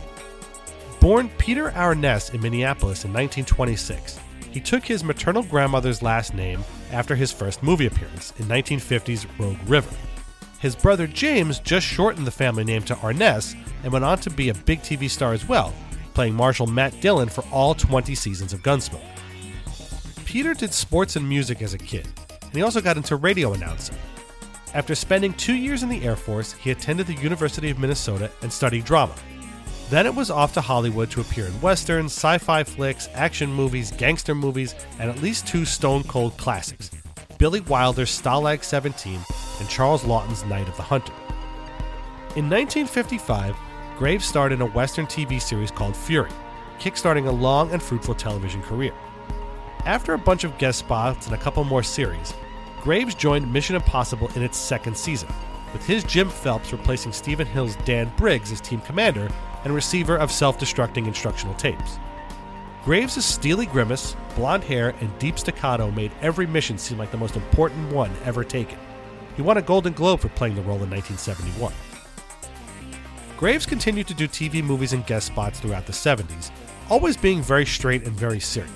Born 1.06 1.30
Peter 1.38 1.70
Aurness 1.70 2.34
in 2.34 2.40
Minneapolis 2.40 3.04
in 3.04 3.12
1926, 3.12 4.18
he 4.50 4.58
took 4.58 4.84
his 4.84 5.04
maternal 5.04 5.44
grandmother's 5.44 6.02
last 6.02 6.34
name 6.34 6.64
after 6.90 7.14
his 7.14 7.30
first 7.30 7.62
movie 7.62 7.86
appearance 7.86 8.32
in 8.38 8.46
1950's 8.46 9.24
Rogue 9.38 9.56
River. 9.68 9.94
His 10.58 10.74
brother 10.74 11.06
James 11.06 11.60
just 11.60 11.86
shortened 11.86 12.26
the 12.26 12.32
family 12.32 12.64
name 12.64 12.82
to 12.82 12.96
Arness 12.96 13.54
and 13.84 13.92
went 13.92 14.04
on 14.04 14.18
to 14.18 14.30
be 14.30 14.48
a 14.48 14.54
big 14.54 14.82
TV 14.82 15.08
star 15.08 15.32
as 15.32 15.48
well, 15.48 15.72
playing 16.12 16.34
Marshal 16.34 16.66
Matt 16.66 17.00
Dillon 17.00 17.28
for 17.28 17.44
all 17.52 17.72
20 17.72 18.12
seasons 18.16 18.52
of 18.52 18.64
Gunsmoke. 18.64 19.00
Peter 20.24 20.54
did 20.54 20.74
sports 20.74 21.14
and 21.14 21.28
music 21.28 21.62
as 21.62 21.72
a 21.72 21.78
kid, 21.78 22.08
and 22.42 22.52
he 22.52 22.62
also 22.62 22.80
got 22.80 22.96
into 22.96 23.14
radio 23.14 23.52
announcing. 23.52 23.96
After 24.74 24.96
spending 24.96 25.34
two 25.34 25.54
years 25.54 25.84
in 25.84 25.88
the 25.88 26.04
Air 26.04 26.16
Force, 26.16 26.52
he 26.54 26.72
attended 26.72 27.06
the 27.06 27.14
University 27.14 27.70
of 27.70 27.78
Minnesota 27.78 28.28
and 28.42 28.52
studied 28.52 28.84
drama. 28.84 29.14
Then 29.88 30.04
it 30.04 30.14
was 30.14 30.32
off 30.32 30.52
to 30.54 30.60
Hollywood 30.60 31.12
to 31.12 31.20
appear 31.20 31.46
in 31.46 31.60
westerns, 31.60 32.12
sci 32.12 32.38
fi 32.38 32.64
flicks, 32.64 33.08
action 33.14 33.52
movies, 33.52 33.92
gangster 33.92 34.34
movies, 34.34 34.74
and 34.98 35.08
at 35.08 35.22
least 35.22 35.46
two 35.46 35.64
stone 35.64 36.02
cold 36.04 36.36
classics 36.36 36.90
Billy 37.38 37.60
Wilder's 37.60 38.10
Stalag 38.10 38.64
17 38.64 39.20
and 39.60 39.68
Charles 39.68 40.04
Laughton's 40.04 40.44
Night 40.46 40.68
of 40.68 40.76
the 40.76 40.82
Hunter. 40.82 41.12
In 42.34 42.50
1955, 42.50 43.56
Graves 43.96 44.26
starred 44.26 44.52
in 44.52 44.60
a 44.60 44.66
western 44.66 45.06
TV 45.06 45.40
series 45.40 45.70
called 45.70 45.96
Fury, 45.96 46.30
kickstarting 46.80 47.28
a 47.28 47.30
long 47.30 47.70
and 47.70 47.82
fruitful 47.82 48.14
television 48.14 48.62
career. 48.62 48.92
After 49.84 50.14
a 50.14 50.18
bunch 50.18 50.42
of 50.42 50.58
guest 50.58 50.80
spots 50.80 51.26
and 51.26 51.34
a 51.34 51.38
couple 51.38 51.62
more 51.62 51.84
series, 51.84 52.34
Graves 52.82 53.14
joined 53.14 53.50
Mission 53.52 53.76
Impossible 53.76 54.30
in 54.34 54.42
its 54.42 54.58
second 54.58 54.96
season, 54.96 55.28
with 55.72 55.86
his 55.86 56.02
Jim 56.04 56.28
Phelps 56.28 56.72
replacing 56.72 57.12
Steven 57.12 57.46
Hill's 57.46 57.76
Dan 57.84 58.12
Briggs 58.16 58.50
as 58.50 58.60
team 58.60 58.80
commander 58.80 59.28
and 59.66 59.74
receiver 59.74 60.16
of 60.16 60.30
self 60.30 60.60
destructing 60.60 61.08
instructional 61.08 61.54
tapes. 61.56 61.98
Graves' 62.84 63.24
steely 63.24 63.66
grimace, 63.66 64.14
blonde 64.36 64.62
hair, 64.62 64.94
and 65.00 65.18
deep 65.18 65.36
staccato 65.40 65.90
made 65.90 66.12
every 66.22 66.46
mission 66.46 66.78
seem 66.78 66.98
like 66.98 67.10
the 67.10 67.16
most 67.16 67.34
important 67.34 67.92
one 67.92 68.12
ever 68.24 68.44
taken. 68.44 68.78
He 69.34 69.42
won 69.42 69.56
a 69.56 69.62
Golden 69.62 69.92
Globe 69.92 70.20
for 70.20 70.28
playing 70.28 70.54
the 70.54 70.62
role 70.62 70.84
in 70.84 70.90
1971. 70.90 71.72
Graves 73.36 73.66
continued 73.66 74.06
to 74.06 74.14
do 74.14 74.28
TV 74.28 74.62
movies 74.62 74.92
and 74.92 75.04
guest 75.04 75.26
spots 75.26 75.58
throughout 75.58 75.84
the 75.84 75.92
70s, 75.92 76.52
always 76.88 77.16
being 77.16 77.42
very 77.42 77.66
straight 77.66 78.06
and 78.06 78.14
very 78.14 78.38
serious. 78.38 78.72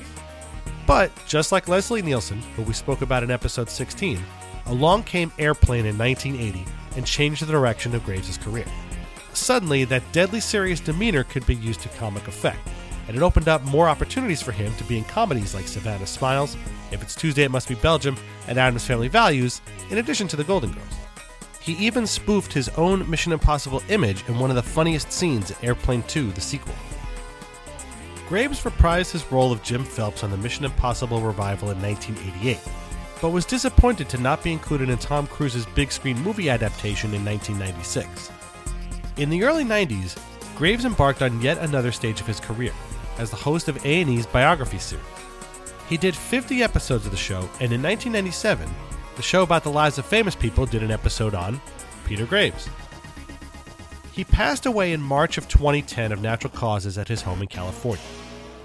But, 0.89 1.13
just 1.25 1.53
like 1.53 1.69
Leslie 1.69 2.03
Nielsen, 2.03 2.43
who 2.57 2.63
we 2.63 2.73
spoke 2.73 3.01
about 3.01 3.23
in 3.23 3.31
episode 3.31 3.71
16, 3.71 4.19
along 4.67 5.05
came 5.05 5.31
Airplane 5.39 5.87
in 5.87 5.97
1980 5.97 6.67
and 6.97 7.07
changed 7.07 7.47
the 7.47 7.53
direction 7.53 7.95
of 7.95 8.05
Graves' 8.05 8.37
career. 8.37 8.67
Suddenly, 9.33 9.85
that 9.85 10.13
deadly 10.13 10.41
serious 10.41 10.81
demeanor 10.81 11.25
could 11.25 11.47
be 11.47 11.55
used 11.55 11.81
to 11.81 11.89
comic 11.91 12.29
effect, 12.29 12.69
and 13.09 13.17
it 13.17 13.23
opened 13.23 13.49
up 13.49 13.63
more 13.65 13.89
opportunities 13.89 14.43
for 14.43 14.53
him 14.53 14.75
to 14.77 14.85
be 14.85 14.99
in 14.99 15.05
comedies 15.05 15.55
like 15.55 15.69
Savannah 15.69 16.07
Smiles, 16.07 16.57
If 16.91 17.03
It's 17.03 17.15
Tuesday 17.15 17.45
It 17.45 17.51
Must 17.51 17.69
Be 17.69 17.75
Belgium, 17.77 18.17
and 18.49 18.59
Addams 18.59 18.87
Family 18.87 19.09
Values, 19.09 19.61
in 19.91 19.99
addition 19.99 20.29
to 20.29 20.37
The 20.37 20.45
Golden 20.45 20.73
Girls. 20.73 20.95
He 21.61 21.73
even 21.75 22.07
spoofed 22.07 22.53
his 22.53 22.69
own 22.71 23.09
Mission 23.09 23.33
Impossible 23.33 23.83
image 23.89 24.27
in 24.29 24.39
one 24.39 24.51
of 24.51 24.57
the 24.57 24.63
funniest 24.63 25.13
scenes 25.13 25.51
in 25.51 25.57
Airplane 25.63 26.03
2, 26.05 26.33
the 26.33 26.41
sequel. 26.41 26.75
Graves 28.29 28.63
reprised 28.63 29.11
his 29.11 29.31
role 29.31 29.53
of 29.53 29.63
Jim 29.63 29.85
Phelps 29.85 30.23
on 30.23 30.31
the 30.31 30.37
Mission 30.37 30.65
Impossible 30.65 31.21
revival 31.21 31.71
in 31.71 31.83
1988, 31.83 32.59
but 33.21 33.31
was 33.31 33.45
disappointed 33.45 34.09
to 34.09 34.19
not 34.19 34.43
be 34.43 34.53
included 34.53 34.89
in 34.89 34.99
Tom 34.99 35.27
Cruise's 35.27 35.67
big 35.67 35.93
screen 35.93 36.19
movie 36.21 36.49
adaptation 36.49 37.13
in 37.13 37.25
1996. 37.25 38.31
In 39.17 39.29
the 39.29 39.45
early 39.45 39.65
90s, 39.65 40.17
Graves 40.57 40.85
embarked 40.85 41.23
on 41.23 41.43
yet 41.43 41.59
another 41.59 41.93
stage 41.93 42.21
of 42.21 42.27
his 42.27 42.41
career 42.41 42.73
as 43.19 43.31
the 43.31 43.37
host 43.37 43.69
of 43.69 43.85
A&E's 43.85 44.27
biography 44.27 44.79
series. 44.79 45.05
He 45.89 45.97
did 45.97 46.15
50 46.15 46.63
episodes 46.63 47.05
of 47.05 47.11
the 47.11 47.19
show, 47.19 47.41
and 47.61 47.73
in 47.73 47.83
1997, 47.83 48.69
the 49.17 49.23
show 49.23 49.43
about 49.43 49.65
the 49.65 49.73
lives 49.73 49.99
of 49.99 50.07
famous 50.07 50.37
people 50.37 50.65
did 50.65 50.83
an 50.83 50.91
episode 50.91 51.35
on 51.35 51.61
Peter 52.07 52.25
Graves. 52.25 52.69
He 54.13 54.25
passed 54.25 54.67
away 54.67 54.93
in 54.93 55.01
March 55.01 55.37
of 55.37 55.49
2010 55.49 56.13
of 56.13 56.23
natural 56.23 56.53
causes 56.53 56.97
at 56.97 57.09
his 57.09 57.23
home 57.23 57.43
in 57.43 57.49
California. 57.49 58.05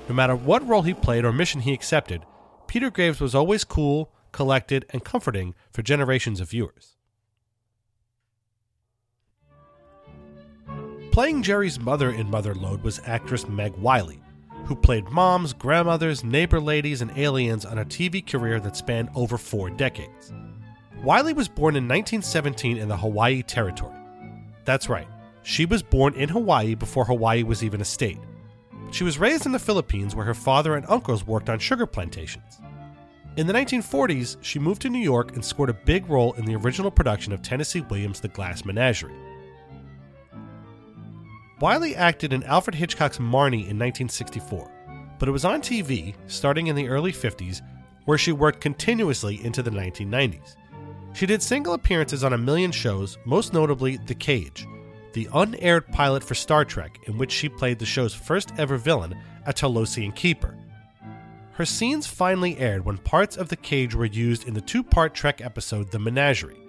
No 0.07 0.15
matter 0.15 0.35
what 0.35 0.67
role 0.67 0.83
he 0.83 0.93
played 0.93 1.25
or 1.25 1.33
mission 1.33 1.61
he 1.61 1.73
accepted, 1.73 2.23
Peter 2.67 2.91
Graves 2.91 3.19
was 3.19 3.33
always 3.33 3.63
cool, 3.63 4.11
collected, 4.31 4.85
and 4.91 5.03
comforting 5.03 5.55
for 5.71 5.81
generations 5.81 6.39
of 6.39 6.49
viewers. 6.49 6.94
Playing 11.15 11.43
Jerry's 11.43 11.79
mother 11.79 12.11
in 12.11 12.27
Motherlode 12.27 12.83
was 12.83 12.99
actress 13.05 13.47
Meg 13.47 13.73
Wyllie, 13.77 14.21
who 14.65 14.75
played 14.75 15.09
moms, 15.11 15.53
grandmothers, 15.53 16.25
neighbor 16.25 16.59
ladies, 16.59 17.01
and 17.01 17.17
aliens 17.17 17.63
on 17.63 17.77
a 17.77 17.85
TV 17.85 18.21
career 18.21 18.59
that 18.59 18.75
spanned 18.75 19.07
over 19.15 19.37
four 19.37 19.69
decades. 19.69 20.33
Wyllie 21.05 21.31
was 21.31 21.47
born 21.47 21.77
in 21.77 21.87
1917 21.87 22.75
in 22.75 22.89
the 22.89 22.97
Hawaii 22.97 23.43
Territory. 23.43 23.95
That's 24.65 24.89
right, 24.89 25.07
she 25.41 25.65
was 25.65 25.81
born 25.81 26.13
in 26.15 26.27
Hawaii 26.27 26.75
before 26.75 27.05
Hawaii 27.05 27.43
was 27.43 27.63
even 27.63 27.79
a 27.79 27.85
state. 27.85 28.19
She 28.91 29.05
was 29.05 29.17
raised 29.17 29.45
in 29.45 29.53
the 29.53 29.57
Philippines 29.57 30.17
where 30.17 30.25
her 30.25 30.33
father 30.33 30.75
and 30.75 30.85
uncles 30.89 31.25
worked 31.25 31.49
on 31.49 31.59
sugar 31.59 31.85
plantations. 31.85 32.59
In 33.37 33.47
the 33.47 33.53
1940s, 33.53 34.35
she 34.41 34.59
moved 34.59 34.81
to 34.81 34.89
New 34.89 34.99
York 34.99 35.33
and 35.33 35.45
scored 35.45 35.69
a 35.69 35.79
big 35.85 36.09
role 36.09 36.33
in 36.33 36.43
the 36.43 36.57
original 36.57 36.91
production 36.91 37.31
of 37.31 37.41
Tennessee 37.41 37.85
Williams' 37.89 38.19
The 38.19 38.27
Glass 38.27 38.65
Menagerie. 38.65 39.15
Wyllie 41.59 41.95
acted 41.95 42.33
in 42.33 42.43
Alfred 42.43 42.75
Hitchcock's 42.75 43.17
Marnie 43.17 43.69
in 43.69 43.79
1964, 43.79 44.69
but 45.17 45.29
it 45.29 45.31
was 45.31 45.45
on 45.45 45.61
TV, 45.61 46.13
starting 46.27 46.67
in 46.67 46.75
the 46.75 46.89
early 46.89 47.13
50s, 47.13 47.61
where 48.03 48.17
she 48.17 48.33
worked 48.33 48.59
continuously 48.59 49.43
into 49.43 49.63
the 49.63 49.71
1990s. 49.71 50.57
She 51.13 51.25
did 51.25 51.41
single 51.41 51.73
appearances 51.73 52.25
on 52.25 52.33
a 52.33 52.37
million 52.37 52.71
shows, 52.71 53.17
most 53.25 53.53
notably 53.53 53.97
The 53.97 54.15
Cage, 54.15 54.67
the 55.13 55.29
unaired 55.33 55.87
pilot 55.93 56.25
for 56.25 56.35
Star 56.35 56.65
Trek, 56.65 56.99
in 57.03 57.17
which 57.17 57.31
she 57.31 57.47
played 57.47 57.79
the 57.79 57.85
show's 57.85 58.13
first 58.13 58.51
ever 58.57 58.75
villain, 58.75 59.17
a 59.45 59.53
Talosian 59.53 60.13
keeper. 60.13 60.57
Her 61.53 61.65
scenes 61.65 62.05
finally 62.05 62.57
aired 62.57 62.83
when 62.83 62.97
parts 62.97 63.37
of 63.37 63.47
The 63.47 63.55
Cage 63.55 63.95
were 63.95 64.05
used 64.05 64.45
in 64.45 64.53
the 64.53 64.59
two 64.59 64.83
part 64.83 65.13
Trek 65.13 65.39
episode 65.39 65.89
The 65.89 65.99
Menagerie. 65.99 66.64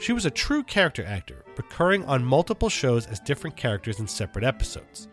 She 0.00 0.12
was 0.12 0.26
a 0.26 0.30
true 0.30 0.62
character 0.62 1.04
actor, 1.04 1.44
recurring 1.56 2.04
on 2.04 2.24
multiple 2.24 2.68
shows 2.68 3.06
as 3.06 3.20
different 3.20 3.56
characters 3.56 4.00
in 4.00 4.06
separate 4.06 4.44
episodes. 4.44 5.08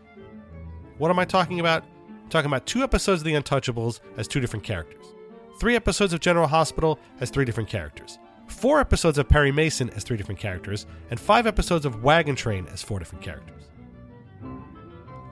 What 0.98 1.10
am 1.10 1.18
I 1.18 1.24
talking 1.24 1.60
about? 1.60 1.84
I'm 2.08 2.28
talking 2.28 2.50
about 2.50 2.66
two 2.66 2.82
episodes 2.82 3.22
of 3.22 3.24
The 3.24 3.34
Untouchables 3.34 4.00
as 4.16 4.28
two 4.28 4.40
different 4.40 4.64
characters, 4.64 5.06
three 5.58 5.76
episodes 5.76 6.12
of 6.12 6.20
General 6.20 6.46
Hospital 6.46 6.98
as 7.20 7.30
three 7.30 7.44
different 7.44 7.68
characters, 7.68 8.18
four 8.48 8.80
episodes 8.80 9.18
of 9.18 9.28
Perry 9.28 9.52
Mason 9.52 9.90
as 9.90 10.02
three 10.02 10.16
different 10.16 10.40
characters, 10.40 10.86
and 11.10 11.18
five 11.18 11.46
episodes 11.46 11.86
of 11.86 12.02
Wagon 12.02 12.36
Train 12.36 12.66
as 12.72 12.82
four 12.82 12.98
different 12.98 13.24
characters. 13.24 13.68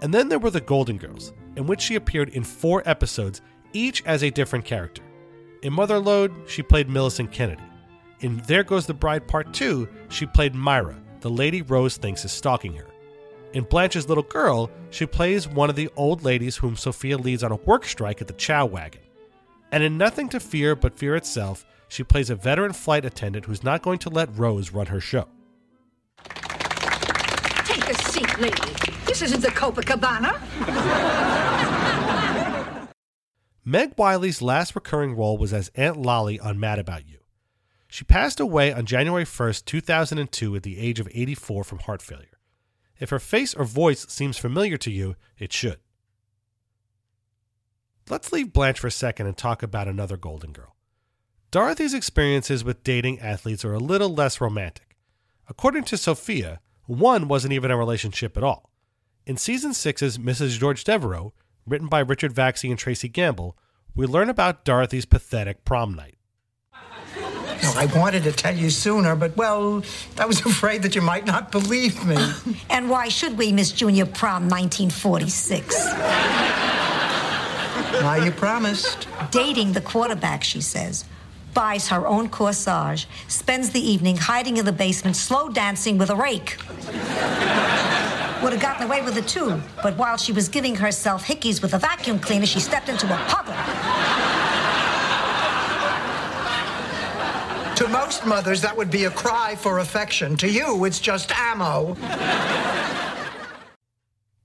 And 0.03 0.15
then 0.15 0.29
there 0.29 0.39
were 0.39 0.51
the 0.51 0.61
Golden 0.61 0.97
Girls, 0.97 1.33
in 1.57 1.67
which 1.67 1.81
she 1.81 1.97
appeared 1.97 2.31
in 2.31 2.45
four 2.45 2.83
episodes, 2.87 3.43
each 3.73 4.05
as 4.07 4.23
a 4.23 4.31
different 4.31 4.65
character. 4.65 5.03
In 5.63 5.75
Motherlode, 5.75 6.49
she 6.49 6.63
played 6.63 6.89
Millicent 6.89 7.31
Kennedy. 7.31 7.63
In 8.21 8.43
There 8.47 8.65
Goes 8.65 8.87
the 8.87 8.93
Bride 8.93 9.27
Part 9.27 9.55
2, 9.55 9.89
she 10.11 10.27
played 10.27 10.55
Myra, 10.55 10.95
the 11.21 11.31
lady 11.31 11.63
Rose 11.63 11.97
thinks 11.97 12.23
is 12.23 12.33
stalking 12.33 12.75
her. 12.75 12.87
In 13.55 13.65
Blanche's 13.65 14.09
Little 14.09 14.25
Girl, 14.25 14.71
she 14.91 15.07
plays 15.07 15.49
one 15.49 15.71
of 15.71 15.77
the 15.77 15.89
old 15.97 16.23
ladies 16.23 16.59
whom 16.59 16.77
Sophia 16.77 17.17
leads 17.17 17.43
on 17.43 17.51
a 17.51 17.57
work 17.57 17.87
strike 17.87 18.21
at 18.21 18.27
the 18.27 18.35
Chow 18.35 18.67
Wagon. 18.67 19.01
And 19.73 19.83
in 19.83 19.97
Nothing 19.97 20.29
to 20.31 20.41
Fear 20.41 20.77
But 20.77 20.99
Fear 20.99 21.17
Itself, 21.17 21.65
she 21.89 22.05
plays 22.05 22.29
a 22.29 22.35
veteran 22.35 22.75
flight 22.75 23.07
attendant 23.07 23.47
who's 23.47 23.65
not 23.65 23.81
going 23.81 23.99
to 24.01 24.11
let 24.11 24.37
Rose 24.37 24.71
run 24.71 24.87
her 24.87 25.01
show. 25.01 25.27
Take 27.65 27.89
a 27.89 27.95
seat, 28.11 28.39
lady. 28.39 28.75
This 29.07 29.23
isn't 29.23 29.41
the 29.41 29.49
Copacabana. 29.49 30.37
Meg 33.65 33.95
Wyllie's 33.97 34.43
last 34.43 34.75
recurring 34.75 35.17
role 35.17 35.39
was 35.39 35.55
as 35.55 35.71
Aunt 35.75 35.97
Lolly 35.97 36.39
on 36.39 36.61
Mad 36.61 36.79
About 36.79 37.09
You. 37.09 37.20
She 37.91 38.05
passed 38.05 38.39
away 38.39 38.73
on 38.73 38.87
January 38.87 39.25
1st, 39.25 39.65
2002, 39.65 40.55
at 40.55 40.63
the 40.63 40.79
age 40.79 41.01
of 41.01 41.09
84 41.13 41.65
from 41.65 41.81
heart 41.81 42.01
failure. 42.01 42.39
If 43.01 43.11
her 43.11 43.19
face 43.19 43.53
or 43.53 43.65
voice 43.65 44.07
seems 44.09 44.39
familiar 44.39 44.77
to 44.77 44.93
you, 44.93 45.17
it 45.39 45.53
should. 45.53 45.79
Let's 48.09 48.33
leave 48.33 48.53
Blanche 48.53 48.79
for 48.79 48.87
a 48.87 48.93
second 48.93 49.27
and 49.27 49.37
talk 49.37 49.65
about 49.65 49.89
another 49.89 50.17
Golden 50.17 50.53
Girl. 50.53 50.77
Dorothy's 51.51 51.93
experiences 51.93 52.63
with 52.63 52.85
dating 52.85 53.19
athletes 53.19 53.65
are 53.65 53.75
a 53.75 53.81
little 53.81 54.15
less 54.15 54.41
romantic. 54.41 54.97
According 55.49 55.83
to 55.85 55.97
Sophia, 55.97 56.61
one 56.87 57.27
wasn't 57.27 57.55
even 57.55 57.73
a 57.73 57.77
relationship 57.77 58.37
at 58.37 58.45
all. 58.45 58.71
In 59.27 59.37
season 59.37 59.73
6's 59.73 60.17
Mrs. 60.17 60.61
George 60.61 60.85
Devereaux, 60.85 61.33
written 61.67 61.89
by 61.89 61.99
Richard 61.99 62.33
Vaczy 62.33 62.71
and 62.71 62.79
Tracy 62.79 63.09
Gamble, 63.09 63.59
we 63.97 64.07
learn 64.07 64.31
about 64.31 64.65
Dorothy's 64.65 65.07
pathetic 65.07 65.65
prom 65.65 65.95
night. 65.95 66.19
No, 67.63 67.73
I 67.77 67.87
wanted 67.95 68.23
to 68.25 68.33
tell 68.33 68.57
you 68.57 68.71
sooner, 68.71 69.15
but 69.17 69.37
well, 69.37 69.83
I 70.19 70.27
was 70.27 70.41
afraid 70.47 70.83
that 70.83 70.95
you 70.95 71.03
might 71.03 71.27
not 71.27 71.51
believe 71.53 72.05
me. 72.07 72.17
And 72.71 72.89
why 72.89 73.09
should 73.09 73.37
we, 73.37 73.53
Miss 73.53 73.73
Junior 73.73 74.07
Prom 74.07 74.49
1946? 74.49 75.85
Why, 78.03 78.21
you 78.25 78.31
promised. 78.31 79.07
Dating 79.31 79.73
the 79.73 79.81
quarterback, 79.81 80.43
she 80.45 80.61
says. 80.61 81.05
Buys 81.53 81.89
her 81.89 82.07
own 82.07 82.29
corsage. 82.31 83.07
Spends 83.29 83.71
the 83.71 83.81
evening 83.81 84.17
hiding 84.17 84.57
in 84.57 84.65
the 84.65 84.73
basement, 84.73 85.17
slow 85.17 85.49
dancing 85.49 85.99
with 85.99 86.09
a 86.11 86.17
rake. 86.17 86.57
Would 88.43 88.53
have 88.55 88.63
gotten 88.63 88.87
away 88.87 89.03
with 89.03 89.19
it 89.19 89.29
too, 89.29 89.61
but 89.83 89.97
while 89.99 90.17
she 90.17 90.33
was 90.33 90.49
giving 90.49 90.75
herself 90.77 91.27
hickeys 91.27 91.61
with 91.61 91.75
a 91.75 91.79
vacuum 91.79 92.19
cleaner, 92.19 92.47
she 92.47 92.61
stepped 92.61 92.89
into 92.89 93.05
a 93.07 93.19
puddle. 93.29 93.53
To 97.81 97.89
most 97.89 98.27
mothers, 98.27 98.61
that 98.61 98.77
would 98.77 98.91
be 98.91 99.05
a 99.05 99.11
cry 99.11 99.57
for 99.57 99.79
affection. 99.79 100.37
To 100.37 100.47
you, 100.47 100.85
it's 100.85 101.01
just 101.01 101.33
ammo. 101.35 101.97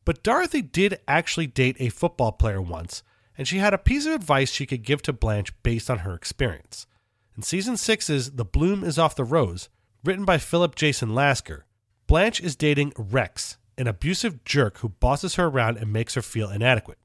But 0.06 0.24
Dorothy 0.24 0.62
did 0.62 1.02
actually 1.06 1.48
date 1.48 1.76
a 1.78 1.90
football 1.90 2.32
player 2.32 2.62
once, 2.62 3.04
and 3.38 3.46
she 3.46 3.58
had 3.58 3.74
a 3.74 3.78
piece 3.78 4.06
of 4.06 4.14
advice 4.14 4.54
she 4.54 4.66
could 4.66 4.84
give 4.84 5.02
to 5.02 5.12
Blanche 5.12 5.52
based 5.64 5.90
on 5.90 6.00
her 6.00 6.14
experience. 6.14 6.88
In 7.36 7.44
season 7.44 7.76
six's 7.76 8.32
The 8.32 8.46
Bloom 8.46 8.86
is 8.86 8.98
Off 8.98 9.18
the 9.18 9.26
Rose, 9.26 9.68
written 10.06 10.24
by 10.24 10.38
Philip 10.38 10.74
Jayson 10.74 11.14
Lasker, 11.14 11.66
Blanche 12.08 12.40
is 12.40 12.56
dating 12.56 12.94
Rex, 12.98 13.58
an 13.78 13.88
abusive 13.88 14.46
jerk 14.46 14.78
who 14.78 14.88
bosses 14.88 15.36
her 15.36 15.48
around 15.48 15.76
and 15.76 15.92
makes 15.92 16.14
her 16.14 16.22
feel 16.22 16.50
inadequate. 16.50 17.00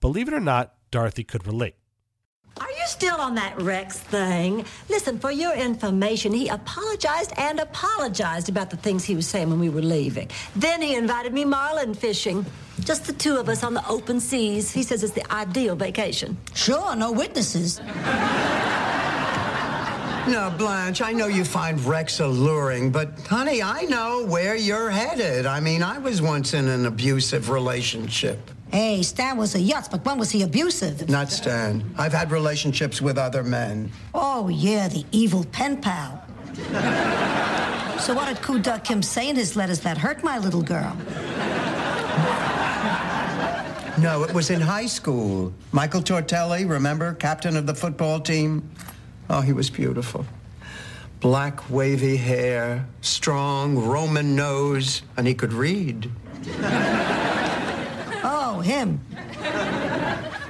Believe 0.00 0.28
it 0.28 0.34
or 0.34 0.40
not, 0.40 0.76
Dorothy 0.90 1.24
could 1.24 1.46
relate. 1.46 1.74
Are 2.88 2.90
you 2.90 2.94
still 2.94 3.20
on 3.20 3.34
that 3.34 3.60
Rex 3.60 3.98
thing? 3.98 4.64
Listen, 4.88 5.18
for 5.18 5.30
your 5.30 5.52
information, 5.52 6.32
he 6.32 6.48
apologized 6.48 7.34
and 7.36 7.60
apologized 7.60 8.48
about 8.48 8.70
the 8.70 8.78
things 8.78 9.04
he 9.04 9.14
was 9.14 9.26
saying 9.26 9.50
when 9.50 9.60
we 9.60 9.68
were 9.68 9.82
leaving. 9.82 10.30
Then 10.56 10.80
he 10.80 10.94
invited 10.94 11.34
me 11.34 11.44
marlin 11.44 11.92
fishing. 11.92 12.46
Just 12.80 13.04
the 13.04 13.12
two 13.12 13.36
of 13.36 13.50
us 13.50 13.62
on 13.62 13.74
the 13.74 13.86
open 13.86 14.20
seas. 14.20 14.72
He 14.72 14.82
says 14.82 15.02
it's 15.02 15.12
the 15.12 15.30
ideal 15.30 15.76
vacation. 15.76 16.38
Sure, 16.54 16.96
no 16.96 17.12
witnesses. 17.12 17.78
No, 20.26 20.54
Blanche, 20.56 21.02
I 21.02 21.12
know 21.12 21.26
you 21.26 21.44
find 21.44 21.78
Rex 21.84 22.20
alluring, 22.20 22.90
but 22.90 23.18
honey, 23.26 23.62
I 23.62 23.82
know 23.82 24.24
where 24.24 24.56
you're 24.56 24.88
headed. 24.88 25.44
I 25.44 25.60
mean, 25.60 25.82
I 25.82 25.98
was 25.98 26.22
once 26.22 26.54
in 26.54 26.68
an 26.68 26.86
abusive 26.86 27.50
relationship. 27.50 28.50
Hey, 28.70 29.02
Stan 29.02 29.38
was 29.38 29.54
a 29.54 29.58
yutz, 29.58 29.90
but 29.90 30.04
when 30.04 30.18
was 30.18 30.30
he 30.30 30.42
abusive? 30.42 31.08
Not 31.08 31.30
Stan. 31.30 31.82
I've 31.96 32.12
had 32.12 32.30
relationships 32.30 33.00
with 33.00 33.16
other 33.16 33.42
men. 33.42 33.90
Oh, 34.14 34.48
yeah, 34.48 34.88
the 34.88 35.04
evil 35.10 35.44
pen 35.52 35.80
pal. 35.80 36.22
so 37.98 38.14
what 38.14 38.28
did 38.28 38.42
Ku 38.42 38.58
Duck 38.58 38.84
Kim 38.84 39.02
say 39.02 39.30
in 39.30 39.36
his 39.36 39.56
letters 39.56 39.80
that 39.80 39.96
hurt 39.96 40.22
my 40.22 40.38
little 40.38 40.62
girl? 40.62 40.96
No, 43.98 44.22
it 44.22 44.32
was 44.32 44.50
in 44.50 44.60
high 44.60 44.86
school. 44.86 45.52
Michael 45.72 46.02
Tortelli, 46.02 46.68
remember? 46.68 47.14
Captain 47.14 47.56
of 47.56 47.66
the 47.66 47.74
football 47.74 48.20
team. 48.20 48.70
Oh, 49.28 49.40
he 49.40 49.52
was 49.52 49.70
beautiful. 49.70 50.24
Black 51.20 51.68
wavy 51.68 52.16
hair, 52.16 52.86
strong 53.00 53.76
Roman 53.76 54.36
nose, 54.36 55.02
and 55.16 55.26
he 55.26 55.34
could 55.34 55.52
read. 55.52 56.08
Him. 58.60 59.00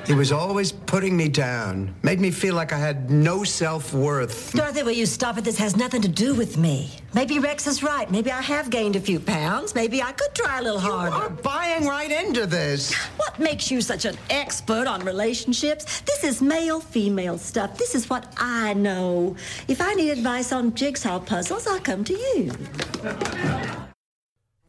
He 0.08 0.14
was 0.14 0.32
always 0.32 0.72
putting 0.72 1.14
me 1.14 1.28
down, 1.28 1.94
made 2.02 2.18
me 2.18 2.30
feel 2.30 2.54
like 2.54 2.72
I 2.72 2.78
had 2.78 3.10
no 3.10 3.44
self 3.44 3.92
worth. 3.92 4.54
Dorothy, 4.54 4.82
will 4.82 4.92
you 4.92 5.04
stop 5.04 5.36
it? 5.36 5.44
This 5.44 5.58
has 5.58 5.76
nothing 5.76 6.00
to 6.00 6.08
do 6.08 6.34
with 6.34 6.56
me. 6.56 6.90
Maybe 7.12 7.38
Rex 7.38 7.66
is 7.66 7.82
right. 7.82 8.10
Maybe 8.10 8.32
I 8.32 8.40
have 8.40 8.70
gained 8.70 8.96
a 8.96 9.00
few 9.00 9.20
pounds. 9.20 9.74
Maybe 9.74 10.02
I 10.02 10.12
could 10.12 10.34
try 10.34 10.60
a 10.60 10.62
little 10.62 10.80
harder. 10.80 11.14
You 11.14 11.22
are 11.24 11.28
buying 11.28 11.86
right 11.86 12.10
into 12.10 12.46
this. 12.46 12.94
What 13.18 13.38
makes 13.38 13.70
you 13.70 13.82
such 13.82 14.06
an 14.06 14.16
expert 14.30 14.86
on 14.86 15.04
relationships? 15.04 16.00
This 16.00 16.24
is 16.24 16.40
male 16.40 16.80
female 16.80 17.36
stuff. 17.36 17.76
This 17.76 17.94
is 17.94 18.08
what 18.08 18.32
I 18.38 18.72
know. 18.72 19.36
If 19.68 19.82
I 19.82 19.92
need 19.92 20.08
advice 20.08 20.52
on 20.52 20.74
jigsaw 20.74 21.18
puzzles, 21.20 21.66
I'll 21.66 21.80
come 21.80 22.02
to 22.04 22.14
you. 22.14 22.50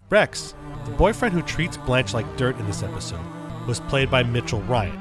Rex, 0.10 0.56
the 0.86 0.92
boyfriend 0.92 1.36
who 1.36 1.44
treats 1.44 1.78
Blanche 1.78 2.16
like 2.16 2.36
dirt 2.36 2.58
in 2.58 2.66
this 2.66 2.82
episode, 2.82 3.24
was 3.68 3.80
played 3.80 4.10
by 4.10 4.24
Mitchell 4.24 4.62
Ryan, 4.64 5.00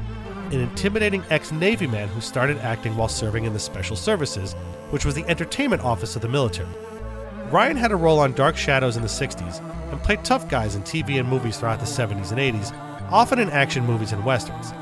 an 0.52 0.60
intimidating 0.60 1.24
ex 1.30 1.50
Navy 1.50 1.86
man 1.86 2.08
who 2.08 2.20
started 2.20 2.58
acting 2.58 2.94
while 2.94 3.08
serving 3.08 3.44
in 3.44 3.54
the 3.54 3.58
Special 3.58 3.96
Services, 3.96 4.52
which 4.90 5.06
was 5.06 5.14
the 5.14 5.24
entertainment 5.24 5.82
office 5.82 6.14
of 6.14 6.20
the 6.20 6.28
military. 6.28 6.68
Ryan 7.50 7.78
had 7.78 7.90
a 7.90 7.96
role 7.96 8.18
on 8.18 8.34
Dark 8.34 8.58
Shadows 8.58 8.96
in 8.96 9.02
the 9.02 9.08
60s 9.08 9.62
and 9.90 10.02
played 10.02 10.26
tough 10.26 10.46
guys 10.50 10.74
in 10.74 10.82
TV 10.82 11.18
and 11.18 11.26
movies 11.26 11.56
throughout 11.56 11.80
the 11.80 11.86
70s 11.86 12.30
and 12.30 12.38
80s, 12.38 12.70
often 13.10 13.38
in 13.38 13.48
action 13.48 13.86
movies 13.86 14.12
and 14.12 14.26
westerns. 14.26 14.74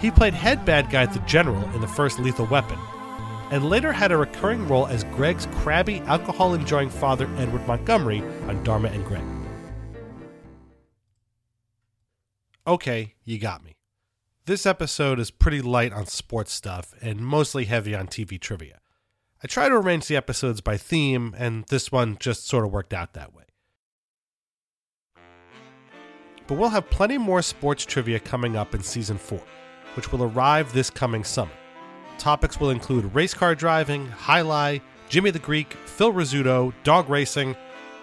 He 0.00 0.10
played 0.10 0.34
head 0.34 0.64
bad 0.64 0.90
guy 0.90 1.06
the 1.06 1.20
General 1.20 1.62
in 1.72 1.80
the 1.80 1.86
first 1.86 2.18
Lethal 2.18 2.46
Weapon, 2.46 2.78
and 3.52 3.70
later 3.70 3.92
had 3.92 4.10
a 4.10 4.16
recurring 4.16 4.66
role 4.66 4.88
as 4.88 5.04
Greg's 5.04 5.46
crabby, 5.58 6.00
alcohol 6.00 6.54
enjoying 6.54 6.90
father, 6.90 7.30
Edward 7.36 7.64
Montgomery, 7.68 8.22
on 8.48 8.64
Dharma 8.64 8.88
and 8.88 9.04
Greg. 9.04 9.37
Okay, 12.68 13.14
you 13.24 13.38
got 13.38 13.64
me. 13.64 13.78
This 14.44 14.66
episode 14.66 15.18
is 15.18 15.30
pretty 15.30 15.62
light 15.62 15.90
on 15.90 16.04
sports 16.04 16.52
stuff 16.52 16.92
and 17.00 17.18
mostly 17.18 17.64
heavy 17.64 17.94
on 17.94 18.08
TV 18.08 18.38
trivia. 18.38 18.80
I 19.42 19.46
try 19.46 19.70
to 19.70 19.74
arrange 19.74 20.06
the 20.06 20.16
episodes 20.16 20.60
by 20.60 20.76
theme, 20.76 21.34
and 21.38 21.64
this 21.68 21.90
one 21.90 22.18
just 22.20 22.46
sort 22.46 22.66
of 22.66 22.70
worked 22.70 22.92
out 22.92 23.14
that 23.14 23.34
way. 23.34 23.44
But 26.46 26.58
we'll 26.58 26.68
have 26.68 26.90
plenty 26.90 27.16
more 27.16 27.40
sports 27.40 27.86
trivia 27.86 28.20
coming 28.20 28.54
up 28.54 28.74
in 28.74 28.82
season 28.82 29.16
4, 29.16 29.40
which 29.94 30.12
will 30.12 30.24
arrive 30.24 30.70
this 30.74 30.90
coming 30.90 31.24
summer. 31.24 31.50
Topics 32.18 32.60
will 32.60 32.68
include 32.68 33.14
race 33.14 33.32
car 33.32 33.54
driving, 33.54 34.08
highlight, 34.08 34.82
Jimmy 35.08 35.30
the 35.30 35.38
Greek, 35.38 35.72
Phil 35.86 36.12
Rizzuto, 36.12 36.74
dog 36.84 37.08
racing, 37.08 37.56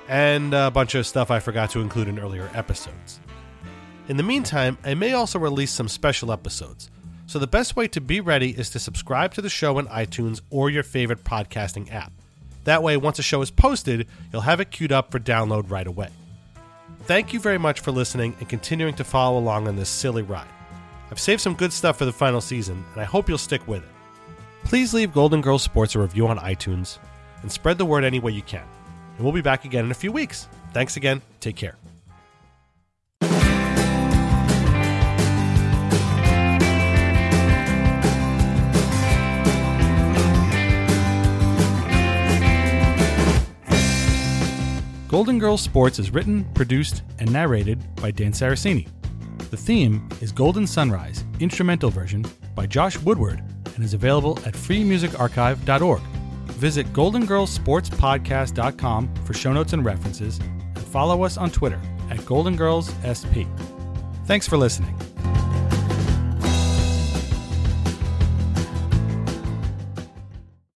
and 0.08 0.56
a 0.56 0.72
bunch 0.72 0.96
of 0.96 1.06
stuff 1.06 1.30
I 1.30 1.40
forgot 1.40 1.70
to 1.72 1.82
include 1.82 2.08
in 2.08 2.18
earlier 2.18 2.50
episodes. 2.56 3.20
In 4.08 4.18
the 4.18 4.24
meantime, 4.24 4.78
I 4.84 4.94
may 4.94 5.14
also 5.14 5.40
release 5.40 5.72
some 5.72 5.88
special 5.88 6.32
episodes, 6.32 6.92
so 7.26 7.40
the 7.40 7.48
best 7.48 7.76
way 7.76 7.88
to 7.88 8.00
be 8.00 8.22
ready 8.22 8.52
is 8.52 8.70
to 8.72 8.80
subscribe 8.80 9.34
to 9.34 9.42
the 9.42 9.50
show 9.50 9.80
in 9.80 9.88
iTunes 9.88 10.42
or 10.52 10.70
your 10.70 10.84
favorite 10.84 11.24
podcasting 11.24 11.92
app. 11.92 12.12
That 12.66 12.84
way, 12.84 12.98
once 12.98 13.18
a 13.18 13.24
show 13.24 13.42
is 13.42 13.50
posted, 13.50 14.08
you'll 14.32 14.44
have 14.44 14.60
it 14.60 14.70
queued 14.70 14.92
up 14.92 15.12
for 15.12 15.20
download 15.20 15.72
right 15.72 15.88
away. 15.88 16.10
Thank 17.06 17.34
you 17.34 17.40
very 17.40 17.58
much 17.58 17.80
for 17.80 17.92
listening 17.92 18.36
and 18.40 18.48
continuing 18.48 18.94
to 18.96 19.04
follow 19.04 19.40
along 19.40 19.68
on 19.68 19.76
this 19.76 19.90
silly 19.90 20.24
ride. 20.24 20.48
I've 21.10 21.20
saved 21.20 21.42
some 21.42 21.56
good 21.56 21.74
stuff 21.74 21.98
for 21.98 22.06
the 22.06 22.12
final 22.12 22.42
season, 22.42 22.86
and 22.94 23.02
I 23.02 23.06
hope 23.06 23.28
you'll 23.28 23.38
stick 23.40 23.68
with 23.68 23.84
it. 23.84 23.90
Please 24.66 24.94
leave 24.94 25.14
Golden 25.14 25.42
Girls 25.42 25.64
Sports 25.64 25.96
a 25.96 26.00
review 26.00 26.28
on 26.28 26.38
iTunes 26.38 26.98
and 27.42 27.52
spread 27.52 27.78
the 27.78 27.86
word 27.86 28.04
any 28.04 28.20
way 28.20 28.32
you 28.32 28.42
can. 28.42 28.66
And 29.16 29.24
we'll 29.24 29.34
be 29.34 29.42
back 29.42 29.66
again 29.66 29.86
in 29.86 29.92
a 29.92 29.96
few 29.96 30.12
weeks. 30.12 30.48
Thanks 30.74 30.98
again. 30.98 31.22
Take 31.40 31.56
care. 31.56 31.76
Golden 45.16 45.40
Girls 45.40 45.62
Sports 45.62 45.98
is 45.98 46.12
written, 46.12 46.44
produced, 46.56 47.04
and 47.20 47.32
narrated 47.32 47.82
by 47.96 48.12
Dan 48.12 48.34
Saraceni. 48.34 48.86
The 49.50 49.56
theme 49.56 50.10
is 50.20 50.34
Golden 50.34 50.68
Sunrise, 50.68 51.24
instrumental 51.40 51.90
version 51.90 52.26
by 52.54 52.66
Josh 52.66 53.00
Woodward, 53.00 53.42
and 53.76 53.86
is 53.86 53.94
available 53.94 54.38
at 54.46 54.56
freemusicarchive.org. 54.56 56.02
Visit 56.52 56.88
goldengirlsportspodcast.com 56.88 59.16
for 59.24 59.34
show 59.34 59.54
notes 59.54 59.72
and 59.72 59.86
references, 59.86 60.38
and 60.40 60.80
follow 60.80 61.24
us 61.24 61.38
on 61.38 61.50
Twitter 61.50 61.80
at 62.10 62.26
Golden 62.26 62.58
Girls 62.58 62.92
SP. 63.08 63.48
Thanks 64.26 64.50
for 64.50 64.58
listening. 64.58 65.00